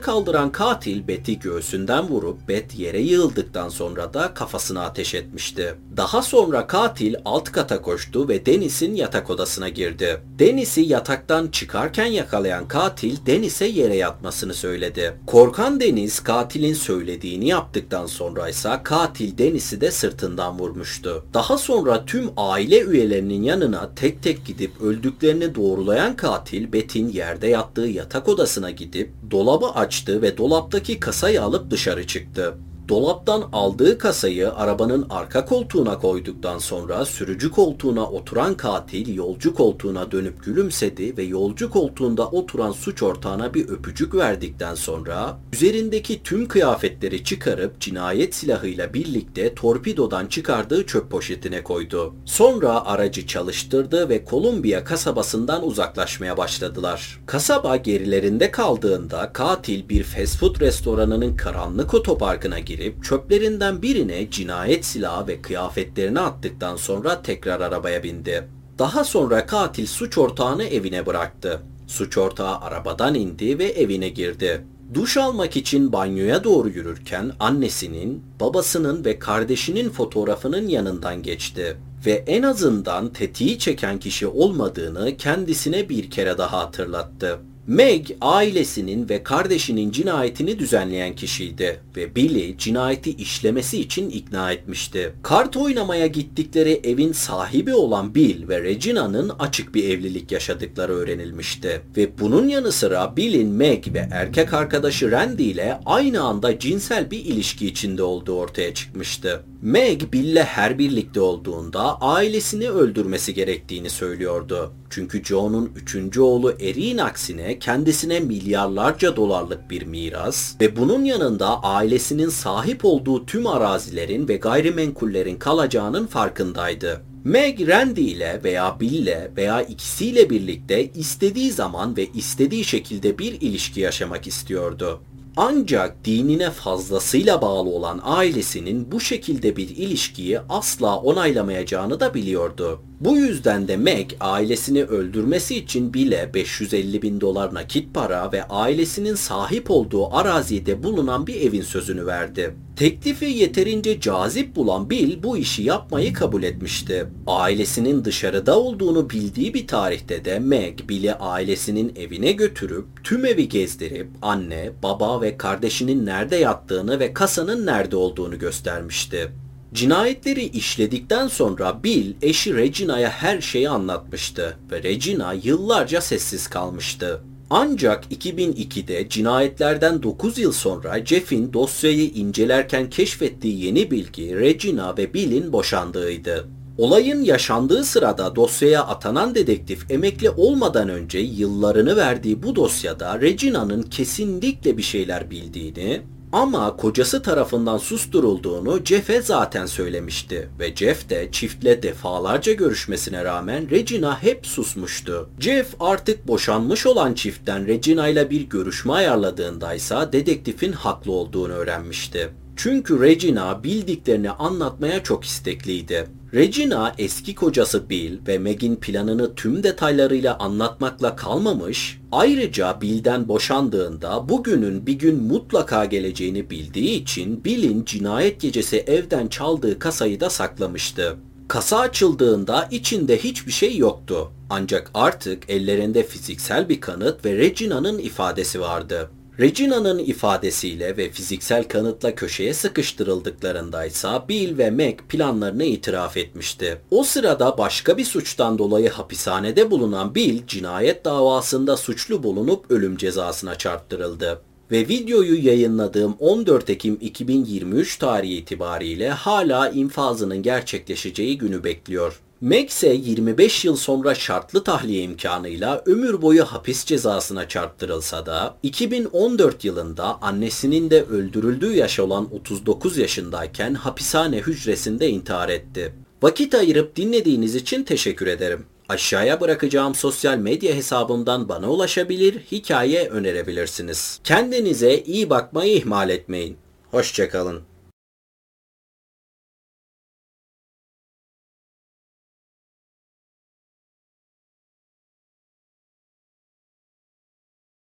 kaldıran 0.00 0.52
katil 0.52 1.08
Bet'i 1.08 1.38
göğsünden 1.38 2.08
vurup 2.08 2.48
Bet 2.48 2.78
yere 2.78 3.00
yığıldıktan 3.00 3.68
sonra 3.68 4.14
da 4.14 4.34
kafasına 4.34 4.84
ateş 4.84 5.14
etmişti. 5.14 5.74
Daha 5.96 6.22
sonra 6.22 6.66
katil 6.66 7.14
alt 7.24 7.52
kata 7.52 7.82
koştu 7.82 8.28
ve 8.28 8.46
Dennis'in 8.46 8.94
yatak 8.94 9.30
odasına 9.30 9.68
girdi. 9.68 10.20
Dennis'i 10.38 10.80
yataktan 10.80 11.48
çıkarken 11.48 12.06
yakalayan 12.06 12.68
katil 12.68 13.26
Dennis'e 13.26 13.66
yere 13.66 13.96
yatmasını 13.96 14.54
söyledi. 14.54 15.14
Korkan 15.26 15.80
Dennis 15.80 16.20
katilin 16.20 16.74
söylediğini 16.74 17.48
yaptıktan 17.48 18.06
sonra 18.06 18.48
ise 18.48 18.80
katil 18.84 19.38
Dennis'i 19.38 19.80
de 19.80 19.90
sırtından 19.90 20.58
vurmuştu. 20.58 21.24
Daha 21.34 21.58
sonra 21.58 22.04
tüm 22.04 22.30
aile 22.36 22.80
üyelerinin 22.80 23.42
yanına 23.42 23.90
tek 23.96 24.22
tek 24.22 24.46
gidip 24.46 24.80
öldüklerini 24.80 25.54
doğrulayan 25.54 26.16
katil 26.16 26.72
Bet'in 26.72 27.08
yerde 27.08 27.48
yattığı 27.48 27.86
yatak 27.86 28.28
odasına 28.28 28.70
gidip 28.70 29.10
dolabı 29.38 29.66
açtı 29.66 30.22
ve 30.22 30.38
dolaptaki 30.38 31.00
kasayı 31.00 31.42
alıp 31.42 31.70
dışarı 31.70 32.06
çıktı. 32.06 32.54
Dolaptan 32.88 33.48
aldığı 33.52 33.98
kasayı 33.98 34.52
arabanın 34.52 35.06
arka 35.10 35.44
koltuğuna 35.44 35.98
koyduktan 35.98 36.58
sonra 36.58 37.04
sürücü 37.04 37.50
koltuğuna 37.50 38.10
oturan 38.10 38.54
katil 38.54 39.14
yolcu 39.14 39.54
koltuğuna 39.54 40.10
dönüp 40.10 40.44
gülümsedi 40.44 41.16
ve 41.16 41.22
yolcu 41.22 41.70
koltuğunda 41.70 42.28
oturan 42.28 42.72
suç 42.72 43.02
ortağına 43.02 43.54
bir 43.54 43.68
öpücük 43.68 44.14
verdikten 44.14 44.74
sonra 44.74 45.38
üzerindeki 45.52 46.22
tüm 46.22 46.48
kıyafetleri 46.48 47.24
çıkarıp 47.24 47.80
cinayet 47.80 48.34
silahıyla 48.34 48.94
birlikte 48.94 49.54
torpidodan 49.54 50.26
çıkardığı 50.26 50.86
çöp 50.86 51.10
poşetine 51.10 51.62
koydu. 51.62 52.14
Sonra 52.24 52.86
aracı 52.86 53.26
çalıştırdı 53.26 54.08
ve 54.08 54.24
Kolumbiya 54.24 54.84
kasabasından 54.84 55.66
uzaklaşmaya 55.66 56.36
başladılar. 56.36 57.20
Kasaba 57.26 57.76
gerilerinde 57.76 58.50
kaldığında 58.50 59.32
katil 59.32 59.88
bir 59.88 60.04
fast 60.04 60.38
food 60.38 60.60
restoranının 60.60 61.36
karanlık 61.36 61.94
otoparkına 61.94 62.58
girdi 62.58 62.77
girip 62.78 63.04
çöplerinden 63.04 63.82
birine 63.82 64.30
cinayet 64.30 64.84
silahı 64.84 65.26
ve 65.26 65.42
kıyafetlerini 65.42 66.20
attıktan 66.20 66.76
sonra 66.76 67.22
tekrar 67.22 67.60
arabaya 67.60 68.02
bindi. 68.02 68.48
Daha 68.78 69.04
sonra 69.04 69.46
katil 69.46 69.86
suç 69.86 70.18
ortağını 70.18 70.64
evine 70.64 71.06
bıraktı. 71.06 71.62
Suç 71.86 72.18
ortağı 72.18 72.60
arabadan 72.60 73.14
indi 73.14 73.58
ve 73.58 73.64
evine 73.64 74.08
girdi. 74.08 74.64
Duş 74.94 75.16
almak 75.16 75.56
için 75.56 75.92
banyoya 75.92 76.44
doğru 76.44 76.68
yürürken 76.68 77.32
annesinin, 77.40 78.22
babasının 78.40 79.04
ve 79.04 79.18
kardeşinin 79.18 79.90
fotoğrafının 79.90 80.68
yanından 80.68 81.22
geçti 81.22 81.76
ve 82.06 82.24
en 82.26 82.42
azından 82.42 83.12
tetiği 83.12 83.58
çeken 83.58 83.98
kişi 83.98 84.26
olmadığını 84.26 85.16
kendisine 85.16 85.88
bir 85.88 86.10
kere 86.10 86.38
daha 86.38 86.58
hatırlattı. 86.58 87.38
Meg 87.68 88.06
ailesinin 88.20 89.08
ve 89.08 89.22
kardeşinin 89.22 89.90
cinayetini 89.90 90.58
düzenleyen 90.58 91.16
kişiydi 91.16 91.80
ve 91.96 92.14
Billy 92.16 92.58
cinayeti 92.58 93.10
işlemesi 93.10 93.80
için 93.80 94.10
ikna 94.10 94.52
etmişti. 94.52 95.12
Kart 95.22 95.56
oynamaya 95.56 96.06
gittikleri 96.06 96.80
evin 96.84 97.12
sahibi 97.12 97.74
olan 97.74 98.14
Bill 98.14 98.48
ve 98.48 98.62
Regina'nın 98.62 99.28
açık 99.38 99.74
bir 99.74 99.84
evlilik 99.88 100.32
yaşadıkları 100.32 100.92
öğrenilmişti. 100.92 101.80
Ve 101.96 102.18
bunun 102.18 102.48
yanı 102.48 102.72
sıra 102.72 103.16
Bill'in 103.16 103.48
Meg 103.48 103.94
ve 103.94 104.08
erkek 104.12 104.54
arkadaşı 104.54 105.10
Randy 105.10 105.50
ile 105.50 105.80
aynı 105.86 106.22
anda 106.22 106.58
cinsel 106.58 107.10
bir 107.10 107.24
ilişki 107.24 107.66
içinde 107.66 108.02
olduğu 108.02 108.34
ortaya 108.34 108.74
çıkmıştı. 108.74 109.42
Meg 109.62 110.12
Bill'le 110.12 110.42
her 110.42 110.78
birlikte 110.78 111.20
olduğunda 111.20 112.00
ailesini 112.00 112.70
öldürmesi 112.70 113.34
gerektiğini 113.34 113.90
söylüyordu. 113.90 114.72
Çünkü 114.90 115.24
Joe'nun 115.24 115.72
üçüncü 115.76 116.20
oğlu 116.20 116.50
Erik'in 116.50 116.98
aksine 116.98 117.58
kendisine 117.58 118.20
milyarlarca 118.20 119.16
dolarlık 119.16 119.70
bir 119.70 119.82
miras 119.82 120.60
ve 120.60 120.76
bunun 120.76 121.04
yanında 121.04 121.62
ailesinin 121.62 122.28
sahip 122.28 122.84
olduğu 122.84 123.26
tüm 123.26 123.46
arazilerin 123.46 124.28
ve 124.28 124.36
gayrimenkullerin 124.36 125.36
kalacağının 125.36 126.06
farkındaydı. 126.06 127.02
Meg 127.24 127.68
Randy 127.68 128.10
ile 128.10 128.40
veya 128.44 128.80
Bill 128.80 128.92
ile 128.92 129.30
veya 129.36 129.62
ikisiyle 129.62 130.30
birlikte 130.30 130.92
istediği 130.92 131.50
zaman 131.50 131.96
ve 131.96 132.06
istediği 132.14 132.64
şekilde 132.64 133.18
bir 133.18 133.40
ilişki 133.40 133.80
yaşamak 133.80 134.26
istiyordu. 134.26 135.00
Ancak 135.40 136.04
dinine 136.04 136.50
fazlasıyla 136.50 137.42
bağlı 137.42 137.70
olan 137.70 138.00
ailesinin 138.04 138.92
bu 138.92 139.00
şekilde 139.00 139.56
bir 139.56 139.68
ilişkiyi 139.68 140.40
asla 140.48 140.96
onaylamayacağını 140.96 142.00
da 142.00 142.14
biliyordu. 142.14 142.80
Bu 143.00 143.16
yüzden 143.16 143.68
de 143.68 143.76
Meg 143.76 144.10
ailesini 144.20 144.84
öldürmesi 144.84 145.56
için 145.56 145.94
bile 145.94 146.30
550 146.34 147.02
bin 147.02 147.20
dolar 147.20 147.54
nakit 147.54 147.94
para 147.94 148.32
ve 148.32 148.44
ailesinin 148.44 149.14
sahip 149.14 149.70
olduğu 149.70 150.14
arazide 150.14 150.82
bulunan 150.82 151.26
bir 151.26 151.40
evin 151.40 151.62
sözünü 151.62 152.06
verdi. 152.06 152.54
Teklifi 152.78 153.24
yeterince 153.24 154.00
cazip 154.00 154.56
bulan 154.56 154.90
Bill 154.90 155.22
bu 155.22 155.38
işi 155.38 155.62
yapmayı 155.62 156.12
kabul 156.12 156.42
etmişti. 156.42 157.06
Ailesinin 157.26 158.04
dışarıda 158.04 158.58
olduğunu 158.58 159.10
bildiği 159.10 159.54
bir 159.54 159.66
tarihte 159.66 160.24
de 160.24 160.38
Meg, 160.38 160.88
Bill'i 160.88 161.14
ailesinin 161.14 161.92
evine 161.96 162.32
götürüp 162.32 162.86
tüm 163.04 163.24
evi 163.24 163.48
gezdirip 163.48 164.08
anne, 164.22 164.70
baba 164.82 165.20
ve 165.20 165.36
kardeşinin 165.36 166.06
nerede 166.06 166.36
yattığını 166.36 167.00
ve 167.00 167.12
kasanın 167.12 167.66
nerede 167.66 167.96
olduğunu 167.96 168.38
göstermişti. 168.38 169.32
Cinayetleri 169.74 170.44
işledikten 170.44 171.28
sonra 171.28 171.84
Bill 171.84 172.14
eşi 172.22 172.54
Regina'ya 172.54 173.10
her 173.10 173.40
şeyi 173.40 173.68
anlatmıştı 173.68 174.56
ve 174.70 174.82
Regina 174.82 175.32
yıllarca 175.32 176.00
sessiz 176.00 176.46
kalmıştı. 176.46 177.22
Ancak 177.50 178.12
2002'de 178.12 179.08
cinayetlerden 179.08 180.02
9 180.02 180.38
yıl 180.38 180.52
sonra 180.52 181.06
Jeff'in 181.06 181.52
dosyayı 181.52 182.08
incelerken 182.10 182.90
keşfettiği 182.90 183.64
yeni 183.64 183.90
bilgi 183.90 184.36
Regina 184.36 184.96
ve 184.96 185.14
Bill'in 185.14 185.52
boşandığıydı. 185.52 186.48
Olayın 186.78 187.22
yaşandığı 187.22 187.84
sırada 187.84 188.36
dosyaya 188.36 188.84
atanan 188.84 189.34
dedektif 189.34 189.90
emekli 189.90 190.30
olmadan 190.30 190.88
önce 190.88 191.18
yıllarını 191.18 191.96
verdiği 191.96 192.42
bu 192.42 192.56
dosyada 192.56 193.20
Regina'nın 193.20 193.82
kesinlikle 193.82 194.76
bir 194.76 194.82
şeyler 194.82 195.30
bildiğini 195.30 196.02
ama 196.32 196.76
kocası 196.76 197.22
tarafından 197.22 197.78
susturulduğunu 197.78 198.84
Jeff'e 198.84 199.22
zaten 199.22 199.66
söylemişti 199.66 200.48
ve 200.58 200.76
Jeff 200.76 201.10
de 201.10 201.28
çiftle 201.32 201.82
defalarca 201.82 202.52
görüşmesine 202.52 203.24
rağmen 203.24 203.70
Regina 203.70 204.22
hep 204.22 204.46
susmuştu. 204.46 205.30
Jeff 205.40 205.74
artık 205.80 206.28
boşanmış 206.28 206.86
olan 206.86 207.14
çiftten 207.14 207.66
Regina 207.66 208.08
ile 208.08 208.30
bir 208.30 208.40
görüşme 208.40 208.92
ayarladığındaysa 208.92 210.12
dedektifin 210.12 210.72
haklı 210.72 211.12
olduğunu 211.12 211.52
öğrenmişti. 211.52 212.30
Çünkü 212.60 213.00
Regina 213.00 213.64
bildiklerini 213.64 214.30
anlatmaya 214.30 215.02
çok 215.02 215.24
istekliydi. 215.24 216.06
Regina 216.34 216.94
eski 216.98 217.34
kocası 217.34 217.90
Bill 217.90 218.18
ve 218.26 218.38
Meg'in 218.38 218.76
planını 218.76 219.34
tüm 219.34 219.62
detaylarıyla 219.62 220.38
anlatmakla 220.38 221.16
kalmamış, 221.16 222.00
ayrıca 222.12 222.80
Bill'den 222.80 223.28
boşandığında 223.28 224.28
bugünün 224.28 224.86
bir 224.86 224.92
gün 224.92 225.22
mutlaka 225.22 225.84
geleceğini 225.84 226.50
bildiği 226.50 227.02
için 227.02 227.44
Bill'in 227.44 227.84
cinayet 227.84 228.40
gecesi 228.40 228.76
evden 228.76 229.26
çaldığı 229.26 229.78
kasayı 229.78 230.20
da 230.20 230.30
saklamıştı. 230.30 231.16
Kasa 231.48 231.78
açıldığında 231.78 232.68
içinde 232.70 233.18
hiçbir 233.18 233.52
şey 233.52 233.76
yoktu. 233.76 234.32
Ancak 234.50 234.90
artık 234.94 235.50
ellerinde 235.50 236.02
fiziksel 236.02 236.68
bir 236.68 236.80
kanıt 236.80 237.24
ve 237.24 237.36
Regina'nın 237.36 237.98
ifadesi 237.98 238.60
vardı. 238.60 239.10
Regina'nın 239.40 239.98
ifadesiyle 239.98 240.96
ve 240.96 241.10
fiziksel 241.10 241.64
kanıtla 241.64 242.14
köşeye 242.14 242.54
sıkıştırıldıklarındaysa 242.54 244.28
Bill 244.28 244.58
ve 244.58 244.70
Meg 244.70 244.98
planlarını 245.08 245.64
itiraf 245.64 246.16
etmişti. 246.16 246.78
O 246.90 247.04
sırada 247.04 247.58
başka 247.58 247.98
bir 247.98 248.04
suçtan 248.04 248.58
dolayı 248.58 248.90
hapishanede 248.90 249.70
bulunan 249.70 250.14
Bill 250.14 250.46
cinayet 250.46 251.04
davasında 251.04 251.76
suçlu 251.76 252.22
bulunup 252.22 252.70
ölüm 252.70 252.96
cezasına 252.96 253.54
çarptırıldı 253.54 254.42
ve 254.70 254.88
videoyu 254.88 255.46
yayınladığım 255.46 256.16
14 256.18 256.70
Ekim 256.70 256.98
2023 257.00 257.98
tarihi 257.98 258.34
itibariyle 258.34 259.10
hala 259.10 259.68
infazının 259.68 260.42
gerçekleşeceği 260.42 261.38
günü 261.38 261.64
bekliyor. 261.64 262.20
İse 262.42 262.88
25 262.88 263.64
yıl 263.64 263.76
sonra 263.76 264.14
şartlı 264.14 264.64
tahliye 264.64 265.02
imkanıyla 265.02 265.82
ömür 265.86 266.22
boyu 266.22 266.44
hapis 266.44 266.84
cezasına 266.84 267.48
çarptırılsa 267.48 268.26
da 268.26 268.56
2014 268.62 269.64
yılında 269.64 270.22
annesinin 270.22 270.90
de 270.90 271.02
öldürüldüğü 271.02 271.72
yaş 271.72 272.00
olan 272.00 272.34
39 272.34 272.98
yaşındayken 272.98 273.74
hapishane 273.74 274.36
hücresinde 274.36 275.08
intihar 275.08 275.48
etti. 275.48 275.94
Vakit 276.22 276.54
ayırıp 276.54 276.96
dinlediğiniz 276.96 277.54
için 277.54 277.84
teşekkür 277.84 278.26
ederim. 278.26 278.66
Aşağıya 278.88 279.40
bırakacağım 279.40 279.94
sosyal 279.94 280.38
medya 280.38 280.74
hesabımdan 280.74 281.48
bana 281.48 281.70
ulaşabilir, 281.70 282.38
hikaye 282.52 283.08
önerebilirsiniz. 283.08 284.20
Kendinize 284.24 284.98
iyi 284.98 285.30
bakmayı 285.30 285.74
ihmal 285.74 286.10
etmeyin. 286.10 286.56
Hoşçakalın. 286.90 287.62